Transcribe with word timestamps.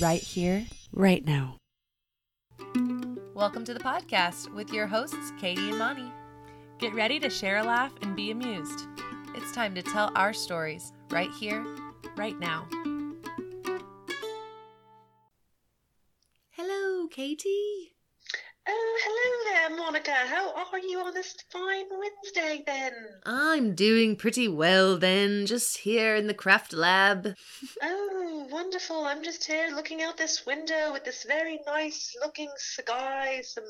right 0.00 0.22
here, 0.22 0.64
right 0.92 1.24
now. 1.24 1.56
Welcome 3.34 3.64
to 3.64 3.74
the 3.74 3.80
podcast 3.80 4.52
with 4.54 4.72
your 4.72 4.86
hosts, 4.86 5.32
Katie 5.40 5.68
and 5.68 5.78
Monty. 5.78 6.10
Get 6.78 6.94
ready 6.94 7.18
to 7.20 7.30
share 7.30 7.58
a 7.58 7.64
laugh 7.64 7.92
and 8.02 8.14
be 8.14 8.30
amused. 8.30 8.86
It's 9.34 9.52
time 9.52 9.74
to 9.74 9.82
tell 9.82 10.12
our 10.14 10.32
stories 10.32 10.92
right 11.10 11.30
here, 11.30 11.64
right 12.16 12.38
now. 12.38 12.68
Hello, 16.50 17.06
Katie. 17.08 17.77
There, 19.68 19.76
Monica. 19.76 20.12
How 20.12 20.54
are 20.72 20.78
you 20.78 21.00
on 21.00 21.12
this 21.12 21.36
fine 21.50 21.84
Wednesday 21.90 22.62
then? 22.64 22.92
I'm 23.26 23.74
doing 23.74 24.16
pretty 24.16 24.48
well 24.48 24.96
then, 24.96 25.44
just 25.46 25.78
here 25.78 26.14
in 26.16 26.26
the 26.26 26.34
craft 26.34 26.72
lab. 26.72 27.34
Oh, 27.82 28.46
wonderful. 28.50 29.04
I'm 29.04 29.22
just 29.22 29.46
here 29.46 29.68
looking 29.74 30.02
out 30.02 30.16
this 30.16 30.46
window 30.46 30.92
with 30.92 31.04
this 31.04 31.24
very 31.24 31.60
nice 31.66 32.16
looking 32.20 32.50
sky, 32.56 33.42
some 33.42 33.64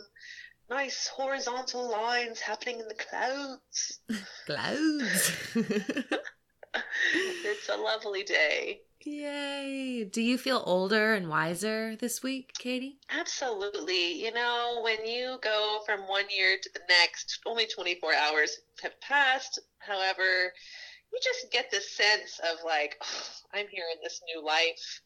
nice 0.70 1.08
horizontal 1.08 1.91
lines 1.91 2.38
happening 2.41 2.78
in 2.78 2.86
the 2.86 2.94
clouds. 2.94 4.00
Clouds. 4.46 5.33
it's 7.44 7.69
a 7.69 7.77
lovely 7.77 8.22
day. 8.22 8.83
Yay. 9.08 10.04
Do 10.04 10.20
you 10.20 10.36
feel 10.36 10.62
older 10.66 11.14
and 11.14 11.30
wiser 11.30 11.96
this 11.96 12.22
week, 12.22 12.52
Katie? 12.58 12.98
Absolutely. 13.08 14.22
You 14.22 14.32
know, 14.34 14.80
when 14.82 15.06
you 15.06 15.38
go 15.42 15.80
from 15.86 16.00
one 16.00 16.26
year 16.28 16.58
to 16.62 16.70
the 16.74 16.80
next, 16.90 17.40
only 17.46 17.66
24 17.66 18.14
hours 18.14 18.58
have 18.82 19.00
passed. 19.00 19.60
However, 19.78 20.52
you 21.10 21.18
just 21.22 21.50
get 21.50 21.70
this 21.70 21.90
sense 21.90 22.38
of 22.52 22.58
like, 22.66 22.98
oh, 23.02 23.24
I'm 23.55 23.66
here 23.70 23.86
in 23.91 23.98
this 24.02 24.20
new 24.27 24.44
life. 24.44 25.00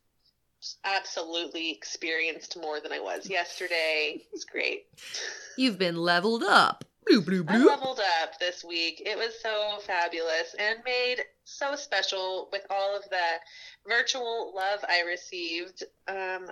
Absolutely 0.85 1.71
experienced 1.71 2.59
more 2.61 2.81
than 2.81 2.93
I 2.93 2.99
was 2.99 3.31
yesterday. 3.31 4.21
It's 4.33 4.45
great. 4.45 4.87
You've 5.57 5.79
been 5.79 5.97
leveled 5.97 6.43
up. 6.43 6.85
Blue, 7.07 7.23
blue, 7.23 7.45
I 7.49 7.59
leveled 7.59 8.01
up 8.23 8.39
this 8.39 8.65
week. 8.65 9.03
It 9.05 9.19
was 9.19 9.35
so 9.43 9.79
fabulous 9.87 10.55
and 10.59 10.79
made 10.85 11.19
so 11.45 11.75
special 11.77 12.49
with 12.53 12.63
all 12.71 12.97
of 12.97 13.03
the 13.11 13.89
virtual 13.89 14.53
love 14.55 14.81
I 14.89 15.03
received. 15.03 15.85
Um, 16.09 16.47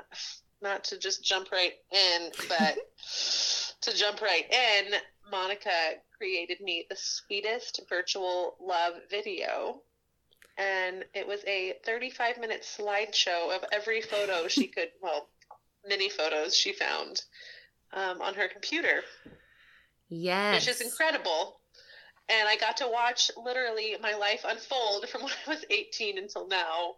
not 0.62 0.84
to 0.84 0.98
just 0.98 1.24
jump 1.24 1.52
right 1.52 1.72
in, 1.91 2.30
but 2.48 2.77
to 3.82 3.97
jump 3.97 4.20
right 4.20 4.44
in, 4.52 4.92
Monica 5.30 5.94
created 6.16 6.60
me 6.60 6.86
the 6.91 6.97
sweetest 6.97 7.80
virtual 7.88 8.56
love 8.60 8.94
video. 9.10 9.82
And 10.58 11.04
it 11.14 11.27
was 11.27 11.41
a 11.47 11.75
35 11.86 12.38
minute 12.38 12.62
slideshow 12.62 13.54
of 13.56 13.64
every 13.72 14.02
photo 14.02 14.48
she 14.48 14.66
could, 14.75 14.91
well, 15.00 15.28
many 15.88 16.10
photos 16.10 16.54
she 16.54 16.72
found 16.75 17.22
um, 17.94 18.20
on 18.20 18.34
her 18.34 18.48
computer 18.48 19.02
Yes. 20.10 20.66
which 20.66 20.75
is 20.75 20.80
incredible. 20.80 21.59
And 22.31 22.48
I 22.48 22.56
got 22.56 22.77
to 22.78 22.89
watch 22.89 23.31
literally 23.36 23.97
my 24.00 24.14
life 24.14 24.45
unfold 24.47 25.09
from 25.09 25.23
when 25.25 25.33
I 25.47 25.50
was 25.50 25.64
18 25.69 26.19
until 26.19 26.47
now. 26.47 26.95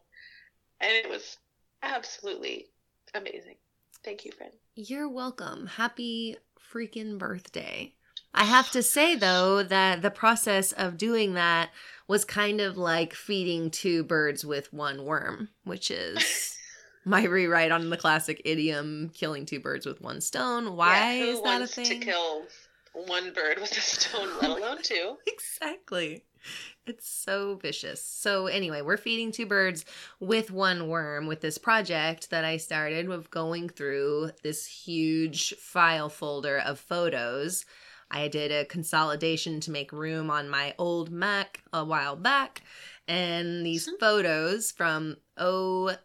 And 0.81 0.93
it 0.93 1.09
was 1.09 1.39
absolutely 1.83 2.67
amazing. 3.15 3.57
Thank 4.05 4.25
you, 4.25 4.33
friend. 4.33 4.53
You're 4.75 5.09
welcome. 5.09 5.67
Happy 5.67 6.37
freaking 6.73 7.19
birthday. 7.19 7.95
I 8.35 8.45
have 8.45 8.71
to 8.73 8.83
say, 8.83 9.15
though, 9.15 9.63
that 9.63 10.03
the 10.03 10.11
process 10.11 10.73
of 10.73 10.97
doing 10.97 11.35
that 11.35 11.71
was 12.09 12.25
kind 12.25 12.61
of 12.61 12.77
like 12.77 13.13
feeding 13.15 13.71
two 13.71 14.05
birds 14.05 14.45
with 14.45 14.73
one 14.73 15.05
worm, 15.05 15.51
which 15.65 15.91
is 15.91 16.57
my 17.05 17.25
rewrite 17.25 17.71
on 17.71 17.91
the 17.91 17.97
classic 17.97 18.41
idiom 18.45 19.11
killing 19.15 19.45
two 19.47 19.61
birds 19.61 19.87
with 19.87 20.01
one 20.01 20.21
stone. 20.21 20.77
Why 20.77 21.15
Yeah, 21.15 21.25
is 21.25 21.43
that 21.43 21.63
a 21.63 21.67
thing? 21.67 21.85
to 21.87 21.95
kill 21.97 22.43
one 22.93 23.33
bird 23.33 23.59
with 23.61 23.73
a 23.73 23.81
stone, 23.81 24.29
let 24.43 24.51
alone 24.51 24.79
two? 24.83 25.17
exactly. 25.27 26.25
It's 26.87 27.09
so 27.09 27.55
vicious. 27.55 28.05
So, 28.05 28.49
anyway, 28.49 28.83
we're 28.83 28.97
feeding 28.97 29.31
two 29.31 29.47
birds 29.47 29.85
with 30.19 30.51
one 30.51 30.89
worm 30.89 31.27
with 31.27 31.41
this 31.41 31.57
project 31.57 32.31
that 32.31 32.45
I 32.45 32.57
started 32.57 33.09
of 33.09 33.31
going 33.31 33.69
through 33.69 34.33
this 34.43 34.67
huge 34.67 35.55
file 35.55 36.09
folder 36.09 36.59
of 36.59 36.81
photos. 36.81 37.65
I 38.11 38.29
did 38.29 38.51
a 38.51 38.67
consolidation 38.67 39.61
to 39.61 39.71
make 39.71 39.93
room 39.93 40.31
on 40.31 40.49
my 40.49 40.75
old 40.79 41.11
Mac 41.11 41.63
a 41.73 41.85
while 41.85 42.17
back, 42.17 42.63
and 43.09 43.65
these 43.65 43.87
hmm. 43.87 43.95
photos 44.01 44.73
from 44.73 45.17
oh 45.37 45.97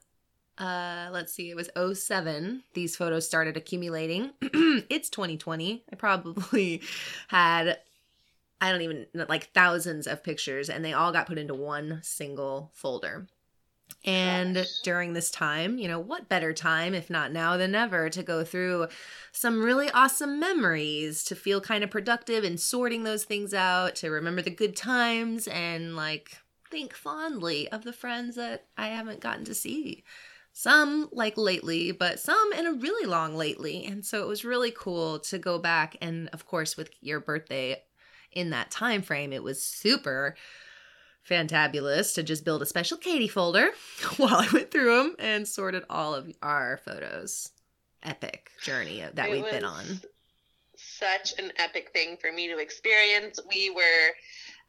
uh 0.59 1.09
let's 1.11 1.33
see 1.33 1.49
it 1.49 1.55
was 1.55 1.69
07 1.99 2.63
these 2.73 2.95
photos 2.95 3.25
started 3.25 3.57
accumulating. 3.57 4.31
It's 4.89 5.09
2020 5.09 5.83
i 5.91 5.95
probably 5.95 6.81
had 7.27 7.79
i 8.61 8.71
don't 8.71 8.81
even 8.81 9.05
like 9.13 9.51
thousands 9.53 10.07
of 10.07 10.23
pictures 10.23 10.69
and 10.69 10.83
they 10.83 10.93
all 10.93 11.11
got 11.11 11.27
put 11.27 11.37
into 11.37 11.53
one 11.53 11.99
single 12.03 12.71
folder. 12.73 13.27
And 14.05 14.55
Gosh. 14.55 14.81
during 14.83 15.13
this 15.13 15.31
time 15.31 15.77
you 15.77 15.87
know 15.87 15.99
what 15.99 16.29
better 16.29 16.53
time 16.53 16.93
if 16.93 17.09
not 17.09 17.31
now 17.31 17.57
than 17.57 17.75
ever 17.75 18.09
to 18.09 18.23
go 18.23 18.43
through 18.43 18.87
some 19.31 19.63
really 19.63 19.89
awesome 19.91 20.39
memories 20.39 21.23
to 21.25 21.35
feel 21.35 21.61
kind 21.61 21.83
of 21.83 21.89
productive 21.89 22.43
in 22.43 22.57
sorting 22.57 23.03
those 23.03 23.25
things 23.25 23.53
out 23.53 23.95
to 23.97 24.09
remember 24.09 24.41
the 24.41 24.49
good 24.49 24.75
times 24.75 25.47
and 25.47 25.95
like 25.95 26.37
think 26.69 26.93
fondly 26.93 27.67
of 27.69 27.83
the 27.83 27.93
friends 27.93 28.35
that 28.35 28.65
i 28.77 28.87
haven't 28.87 29.21
gotten 29.21 29.45
to 29.45 29.53
see 29.53 30.03
some 30.57 31.07
like 31.11 31.37
lately, 31.37 31.91
but 31.91 32.19
some 32.19 32.51
in 32.53 32.65
a 32.65 32.73
really 32.73 33.07
long 33.07 33.35
lately. 33.35 33.85
And 33.85 34.03
so 34.03 34.23
it 34.23 34.27
was 34.27 34.43
really 34.43 34.71
cool 34.71 35.19
to 35.19 35.37
go 35.37 35.59
back 35.59 35.95
and 36.01 36.29
of 36.33 36.47
course 36.47 36.75
with 36.75 36.89
your 36.99 37.19
birthday 37.19 37.83
in 38.31 38.49
that 38.49 38.71
time 38.71 39.03
frame, 39.03 39.33
it 39.33 39.43
was 39.43 39.61
super 39.61 40.35
fantabulous 41.29 42.15
to 42.15 42.23
just 42.23 42.43
build 42.43 42.63
a 42.63 42.65
special 42.65 42.97
Katie 42.97 43.27
folder 43.27 43.69
while 44.17 44.37
I 44.37 44.47
went 44.51 44.71
through 44.71 44.97
them 44.97 45.15
and 45.19 45.47
sorted 45.47 45.83
all 45.91 46.15
of 46.15 46.35
our 46.41 46.77
photos. 46.77 47.51
Epic 48.01 48.49
journey 48.63 49.03
that 49.13 49.29
It 49.29 49.31
we've 49.31 49.51
been 49.51 49.63
on. 49.63 49.85
Such 50.75 51.37
an 51.37 51.51
epic 51.57 51.91
thing 51.93 52.17
for 52.17 52.31
me 52.31 52.47
to 52.47 52.57
experience. 52.57 53.39
We 53.47 53.69
were 53.69 54.15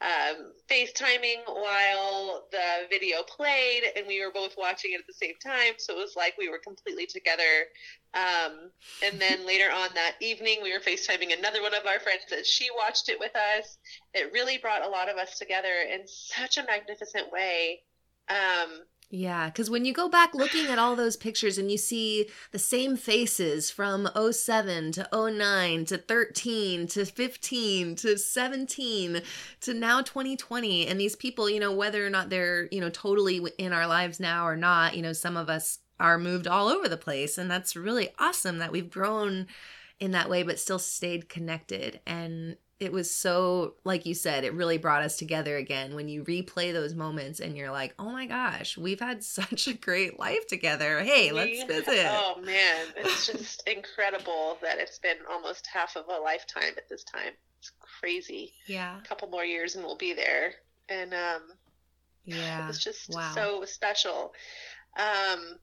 um, 0.01 0.53
FaceTiming 0.71 1.43
while 1.47 2.47
the 2.53 2.87
video 2.89 3.23
played, 3.25 3.83
and 3.97 4.07
we 4.07 4.25
were 4.25 4.33
both 4.33 4.55
watching 4.57 4.93
it 4.93 5.01
at 5.01 5.07
the 5.07 5.13
same 5.13 5.35
time. 5.45 5.75
So 5.79 5.95
it 5.95 5.99
was 5.99 6.15
like 6.17 6.35
we 6.39 6.49
were 6.49 6.61
completely 6.63 7.07
together. 7.07 7.67
Um, 8.15 8.71
and 9.03 9.21
then 9.21 9.47
later 9.47 9.71
on 9.73 9.89
that 9.95 10.15
evening, 10.21 10.59
we 10.63 10.73
were 10.73 10.79
FaceTiming 10.79 11.37
another 11.37 11.63
one 11.63 11.75
of 11.75 11.87
our 11.87 11.99
friends 11.99 12.23
that 12.31 12.47
she 12.47 12.69
watched 12.77 13.09
it 13.09 13.19
with 13.19 13.35
us. 13.35 13.79
It 14.15 14.33
really 14.33 14.59
brought 14.59 14.87
a 14.87 14.89
lot 14.89 15.09
of 15.09 15.17
us 15.17 15.37
together 15.39 15.75
in 15.93 16.07
such 16.07 16.59
a 16.59 16.65
magnificent 16.65 17.33
way. 17.33 17.83
Um, 18.29 18.83
Yeah, 19.11 19.47
because 19.47 19.71
when 19.71 19.87
you 19.87 19.95
go 19.95 20.11
back 20.11 20.35
looking 20.35 20.67
at 20.67 20.79
all 20.79 20.95
those 20.95 21.17
pictures 21.17 21.57
and 21.57 21.71
you 21.71 21.79
see 21.79 22.29
the 22.53 22.59
same 22.59 22.95
faces 22.95 23.71
from 23.71 24.07
07 24.15 24.93
to 24.93 25.09
09 25.11 25.85
to 25.87 25.97
13 25.97 26.87
to 26.89 27.07
15 27.07 27.97
to 27.97 28.19
17 28.19 29.23
to 29.63 29.75
now 29.75 30.03
2020, 30.03 30.87
and 30.87 31.01
these 31.01 31.17
people, 31.17 31.49
you 31.49 31.59
know, 31.59 31.73
whether 31.73 32.07
or 32.07 32.11
not 32.11 32.29
they're, 32.29 32.69
you 32.71 32.83
know, 32.83 32.91
totally 32.91 33.41
in 33.57 33.73
our 33.73 33.87
lives 33.87 34.21
now 34.21 34.47
or 34.47 34.57
not, 34.57 34.95
you 34.95 35.01
know, 35.01 35.15
some 35.15 35.39
of 35.39 35.49
us 35.49 35.79
are 35.99 36.19
moved 36.19 36.47
all 36.47 36.69
over 36.69 36.87
the 36.87 36.99
place. 36.99 37.39
And 37.39 37.51
that's 37.51 37.75
really 37.75 38.11
awesome 38.19 38.59
that 38.59 38.73
we've 38.73 38.91
grown 38.91 39.47
in 39.99 40.11
that 40.11 40.29
way, 40.29 40.43
but 40.43 40.61
still 40.61 40.79
stayed 40.79 41.31
connected. 41.31 42.01
And 42.07 42.59
it 42.81 42.93
was 42.93 43.13
so 43.13 43.75
like 43.85 44.07
you 44.07 44.15
said 44.15 44.45
it 44.45 44.55
really 44.55 44.79
brought 44.79 45.03
us 45.03 45.17
together 45.17 45.57
again 45.57 45.95
when 45.95 46.09
you 46.09 46.25
replay 46.25 46.73
those 46.73 46.95
moments 46.95 47.41
and 47.41 47.57
you're 47.57 47.73
like 47.73 47.95
oh 47.99 48.11
my 48.11 48.27
gosh 48.27 48.79
we've 48.79 49.01
had 49.01 49.23
such 49.39 49.67
a 49.67 49.75
great 49.75 50.19
life 50.19 50.47
together 50.47 51.01
hey 51.01 51.33
let's 51.33 51.65
visit 51.65 52.07
Oh 52.39 52.41
man, 52.41 52.87
it's 52.97 53.27
just 53.33 53.67
incredible 53.69 54.59
that 54.63 54.79
it's 54.79 54.99
been 54.99 55.17
almost 55.31 55.67
half 55.67 55.97
of 55.97 56.05
a 56.09 56.21
lifetime 56.21 56.75
at 56.77 56.89
this 56.89 57.05
time. 57.05 57.33
It's 57.59 57.73
crazy. 57.81 58.53
yeah 58.67 58.99
A 58.99 59.09
couple 59.09 59.29
more 59.29 59.45
years 59.45 59.75
and 59.75 59.85
we'll 59.85 59.97
be 59.97 60.15
there. 60.15 60.53
And 60.89 61.13
um, 61.13 61.43
yeah 62.25 62.69
it's 62.69 62.83
just 62.83 63.15
wow. 63.15 63.33
so 63.35 63.65
special. 63.65 64.33
Um, 64.99 65.59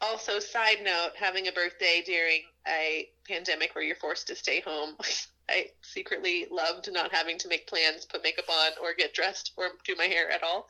also, 0.00 0.38
side 0.38 0.78
note, 0.84 1.12
having 1.16 1.48
a 1.48 1.52
birthday 1.52 2.02
during 2.04 2.42
a 2.68 3.08
pandemic 3.26 3.74
where 3.74 3.84
you're 3.84 3.96
forced 3.96 4.26
to 4.28 4.34
stay 4.34 4.60
home. 4.60 4.94
I 5.48 5.66
secretly 5.82 6.46
loved 6.50 6.90
not 6.92 7.12
having 7.12 7.38
to 7.38 7.48
make 7.48 7.66
plans, 7.68 8.04
put 8.04 8.22
makeup 8.22 8.48
on, 8.50 8.72
or 8.82 8.94
get 8.94 9.14
dressed, 9.14 9.52
or 9.56 9.68
do 9.84 9.94
my 9.96 10.04
hair 10.04 10.30
at 10.30 10.42
all. 10.42 10.66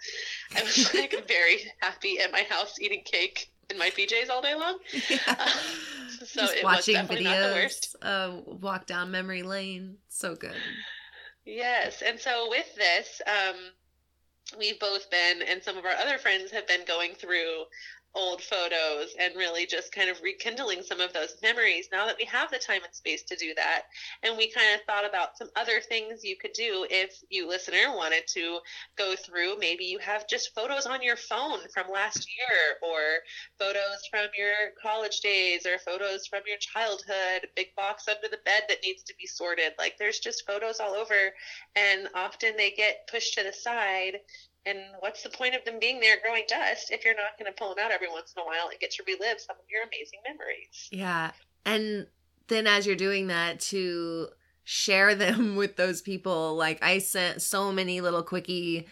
I 0.56 0.62
was 0.62 0.93
like 0.94 1.14
very 1.26 1.73
happy 1.81 2.20
at 2.20 2.32
my 2.32 2.43
house 2.49 2.78
eating 2.81 3.02
cake 3.05 3.50
in 3.70 3.78
my 3.78 3.90
PJs 3.90 4.31
all 4.31 4.43
day 4.43 4.55
long. 4.55 4.78
Yeah. 5.08 5.49
So 6.19 6.40
just 6.43 6.56
it 6.56 6.64
was 6.64 6.76
watching 6.76 6.94
definitely 6.94 7.25
not 7.25 7.49
the 7.49 7.55
worst. 7.55 7.96
videos 8.02 8.38
uh 8.38 8.40
walk 8.46 8.87
down 8.87 9.11
memory 9.11 9.43
lane 9.43 9.96
so 10.08 10.34
good 10.34 10.56
Yes, 11.44 12.02
and 12.02 12.19
so 12.19 12.49
with 12.50 12.75
this, 12.75 13.23
um, 13.26 13.55
we've 14.58 14.78
both 14.81 15.08
been, 15.11 15.43
and 15.43 15.62
some 15.62 15.76
of 15.76 15.84
our 15.84 15.93
other 15.93 16.19
friends 16.19 16.50
have 16.50 16.67
been 16.67 16.84
going 16.87 17.14
through 17.14 17.64
old 18.16 18.42
photos 18.42 19.14
and 19.20 19.36
really 19.36 19.66
just 19.66 19.92
kind 19.92 20.08
of 20.08 20.20
rekindling 20.22 20.82
some 20.82 21.00
of 21.00 21.12
those 21.12 21.36
memories 21.42 21.88
now 21.92 22.06
that 22.06 22.16
we 22.18 22.24
have 22.24 22.50
the 22.50 22.58
time 22.58 22.80
and 22.82 22.94
space 22.94 23.22
to 23.22 23.36
do 23.36 23.52
that. 23.54 23.82
And 24.22 24.36
we 24.36 24.50
kind 24.50 24.74
of 24.74 24.80
thought 24.86 25.08
about 25.08 25.36
some 25.36 25.48
other 25.54 25.80
things 25.80 26.24
you 26.24 26.36
could 26.36 26.54
do 26.54 26.86
if 26.90 27.14
you 27.28 27.46
listener 27.46 27.94
wanted 27.94 28.26
to 28.28 28.58
go 28.96 29.14
through. 29.14 29.58
Maybe 29.58 29.84
you 29.84 29.98
have 29.98 30.26
just 30.26 30.54
photos 30.54 30.86
on 30.86 31.02
your 31.02 31.16
phone 31.16 31.60
from 31.72 31.92
last 31.92 32.26
year 32.36 32.78
or 32.82 32.98
photos 33.58 34.00
from 34.10 34.28
your 34.36 34.72
college 34.82 35.20
days 35.20 35.66
or 35.66 35.78
photos 35.78 36.26
from 36.26 36.40
your 36.46 36.58
childhood, 36.58 37.48
big 37.54 37.74
box 37.76 38.08
under 38.08 38.28
the 38.30 38.42
bed 38.44 38.62
that 38.68 38.78
needs 38.82 39.02
to 39.04 39.14
be 39.20 39.26
sorted. 39.26 39.72
Like 39.78 39.96
there's 39.98 40.20
just 40.20 40.46
photos 40.46 40.80
all 40.80 40.94
over 40.94 41.14
and 41.76 42.08
often 42.14 42.56
they 42.56 42.70
get 42.70 43.08
pushed 43.10 43.34
to 43.34 43.44
the 43.44 43.52
side 43.52 44.20
and 44.66 44.78
what's 44.98 45.22
the 45.22 45.30
point 45.30 45.54
of 45.54 45.64
them 45.64 45.78
being 45.80 46.00
there 46.00 46.16
growing 46.22 46.42
dust 46.48 46.90
if 46.90 47.04
you're 47.04 47.14
not 47.14 47.38
going 47.38 47.50
to 47.50 47.56
pull 47.56 47.74
them 47.74 47.84
out 47.84 47.92
every 47.92 48.08
once 48.08 48.34
in 48.36 48.42
a 48.42 48.44
while 48.44 48.68
and 48.68 48.78
get 48.80 48.90
to 48.92 49.04
relive 49.06 49.40
some 49.40 49.56
of 49.56 49.64
your 49.70 49.82
amazing 49.84 50.18
memories? 50.26 50.88
Yeah. 50.90 51.30
And 51.64 52.08
then 52.48 52.66
as 52.66 52.86
you're 52.86 52.96
doing 52.96 53.28
that, 53.28 53.60
to 53.60 54.28
share 54.64 55.14
them 55.14 55.56
with 55.56 55.76
those 55.76 56.02
people, 56.02 56.56
like 56.56 56.82
I 56.82 56.98
sent 56.98 57.42
so 57.42 57.72
many 57.72 58.00
little 58.00 58.24
quickie 58.24 58.86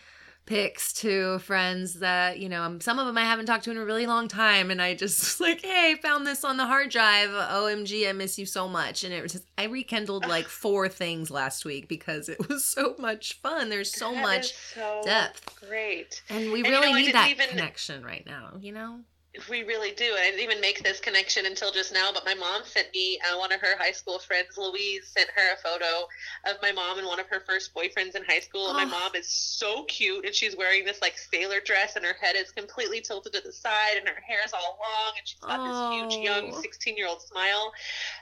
pics 0.46 0.93
to 0.93 1.38
friends 1.38 1.94
that 1.94 2.38
you 2.38 2.49
know 2.50 2.62
um, 2.62 2.81
some 2.81 2.99
of 2.99 3.06
them 3.06 3.17
i 3.17 3.23
haven't 3.23 3.46
talked 3.46 3.64
to 3.64 3.70
in 3.70 3.79
a 3.79 3.85
really 3.85 4.06
long 4.06 4.29
time 4.29 4.70
and 4.70 4.82
i 4.82 4.94
just 4.94 5.41
like 5.46 5.62
hey 5.64 5.94
found 6.02 6.26
this 6.26 6.44
on 6.44 6.56
the 6.58 6.67
hard 6.67 6.91
drive. 6.91 7.31
Omg 7.31 8.08
i 8.08 8.12
miss 8.12 8.38
you 8.38 8.44
so 8.46 8.69
much. 8.69 9.05
And 9.05 9.14
it 9.14 9.23
was 9.23 9.32
just 9.32 9.44
i 9.56 9.64
rekindled 9.64 10.26
like 10.26 10.46
four 10.64 10.88
things 10.88 11.31
last 11.31 11.64
week 11.64 11.88
because 11.88 12.29
it 12.29 12.49
was 12.49 12.62
so 12.76 12.94
much 12.99 13.35
fun. 13.41 13.70
There's 13.70 13.91
so 13.93 14.12
That 14.12 14.23
much 14.23 14.55
so 14.75 15.00
depth. 15.05 15.58
Great. 15.67 16.23
and 16.29 16.52
we 16.52 16.58
And, 16.61 16.67
you 16.67 16.73
really 16.73 16.93
know, 16.93 16.99
need 16.99 17.14
that 17.14 17.31
even- 17.31 17.49
connection 17.49 18.05
right 18.05 18.25
now 18.26 18.50
you 18.61 18.73
know 18.73 19.00
We 19.50 19.64
really 19.64 19.90
do. 19.92 20.04
And 20.04 20.19
I 20.20 20.31
didn't 20.31 20.40
even 20.40 20.60
make 20.60 20.82
this 20.84 21.00
connection 21.00 21.46
until 21.46 21.72
just 21.72 21.92
now, 21.92 22.10
but 22.12 22.25
my 22.25 22.34
mom 22.34 22.62
sent 22.64 22.88
me, 22.94 23.19
uh, 23.20 23.36
one 23.36 23.50
of 23.52 23.60
her 23.60 23.76
high 23.76 23.90
school 23.90 24.19
friends, 24.20 24.56
Louise, 24.56 25.08
sent 25.08 25.28
her 25.31 25.54
a 25.54 25.56
photo 25.56 26.06
of 26.46 26.56
my 26.62 26.70
mom 26.70 26.98
and 26.98 27.06
one 27.06 27.19
of 27.19 27.26
her 27.28 27.40
first 27.40 27.75
boyfriends 27.75 28.14
in 28.14 28.22
high 28.25 28.38
school. 28.40 28.69
And 28.69 28.76
Oh. 28.76 28.84
my 28.84 28.84
mom 28.84 29.16
is 29.16 29.28
so 29.28 29.84
cute, 29.84 30.25
and 30.25 30.34
she's 30.34 30.54
wearing 30.56 30.84
this 30.84 31.02
like 31.02 31.19
sailor 31.19 31.60
dress, 31.60 31.96
and 31.96 32.04
her 32.04 32.16
head 32.20 32.36
is 32.36 32.52
completely 32.52 33.00
tilted 33.00 33.32
to 33.32 33.40
the 33.40 33.52
side, 33.52 33.96
and 33.96 34.08
her 34.08 34.20
hair 34.26 34.38
is 34.44 34.52
all 34.52 34.78
long, 34.81 35.14
and 35.19 35.26
she's 35.26 35.40
got 35.40 35.66
this 35.66 36.12
huge, 36.14 36.25
young 36.25 36.52
Oh. 36.54 36.60
16 36.62 36.96
year 36.96 37.08
old 37.08 37.20
smile. 37.22 37.72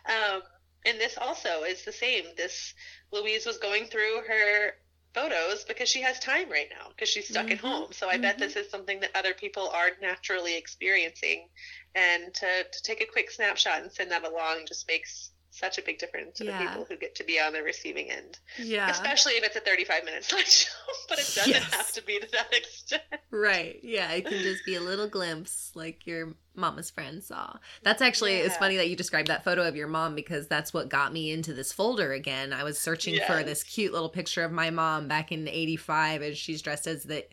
Um, 0.07 0.43
and 0.85 0.99
this 0.99 1.19
also 1.19 1.63
is 1.63 1.85
the 1.85 1.93
same. 1.93 2.25
This 2.37 2.75
Louise 3.13 3.45
was 3.47 3.59
going 3.59 3.85
through 3.87 4.23
her 4.27 4.75
photos 5.15 5.65
because 5.65 5.89
she 5.89 6.03
has 6.03 6.19
time 6.21 6.51
right 6.51 6.69
now 6.71 6.89
because 6.91 7.09
she's 7.09 7.29
stuck 7.29 7.51
at 7.51 7.59
Mhm, 7.59 7.61
home. 7.61 7.93
So 7.93 8.09
I 8.09 8.19
bet 8.19 8.39
mhm. 8.39 8.41
this 8.41 8.57
is 8.57 8.71
something 8.71 9.01
that 9.01 9.11
other 9.17 9.35
people 9.35 9.69
are 9.71 9.91
naturally 10.01 10.57
experiencing. 10.57 11.49
And 11.95 12.33
to, 12.35 12.65
to 12.65 12.83
take 12.83 13.03
a 13.03 13.07
quick 13.07 13.31
snapshot 13.31 13.83
and 13.83 13.93
send 13.93 14.11
that 14.13 14.25
along 14.25 14.67
just 14.69 14.89
makes 14.89 15.32
such 15.55 15.79
a 15.79 15.83
big 15.83 15.99
difference 15.99 16.39
to 16.39 16.45
Yeah. 16.45 16.59
the 16.59 16.65
people 16.69 16.85
who 16.89 16.97
get 16.97 17.15
to 17.17 17.25
be 17.25 17.39
on 17.39 17.53
the 17.53 17.63
receiving 17.63 18.11
end. 18.11 18.39
yeah 18.59 18.89
Especially 18.91 19.33
if 19.35 19.45
it's 19.45 19.55
a 19.57 19.61
35 19.61 20.05
minute 20.05 20.23
slideshow, 20.29 20.69
but 21.09 21.19
it 21.19 21.31
doesn't 21.35 21.49
Yes. 21.53 21.75
have 21.75 21.93
to 21.93 22.03
be 22.05 22.19
to 22.19 22.27
that 22.33 22.53
extent. 22.55 23.03
Right. 23.31 23.79
Yeah, 23.83 24.11
it 24.13 24.25
can 24.27 24.43
just 24.43 24.65
be 24.65 24.75
a 24.77 24.81
little 24.81 25.09
glimpse 25.09 25.71
like 25.75 26.07
your 26.07 26.35
mama's 26.55 26.91
friend 26.91 27.23
saw. 27.23 27.57
That's 27.83 28.03
actually 28.03 28.35
it's 28.37 28.57
funny 28.57 28.77
that 28.77 28.89
you 28.89 28.97
described 28.97 29.29
that 29.29 29.45
photo 29.45 29.67
of 29.67 29.77
your 29.77 29.89
mom 29.89 30.15
because 30.15 30.49
that's 30.49 30.73
what 30.75 30.89
got 30.91 31.13
me 31.13 31.31
into 31.31 31.53
this 31.55 31.73
folder 31.73 32.13
again. 32.13 32.53
I 32.53 32.65
was 32.65 32.79
searching 32.79 33.19
for 33.27 33.43
this 33.43 33.63
cute 33.63 33.93
little 33.93 34.09
picture 34.11 34.43
of 34.45 34.53
my 34.53 34.71
mom 34.71 35.09
back 35.09 35.33
in 35.33 35.49
85 35.49 36.23
and 36.23 36.37
she's 36.37 36.61
dressed 36.63 36.87
as 36.87 37.05
the 37.05 37.27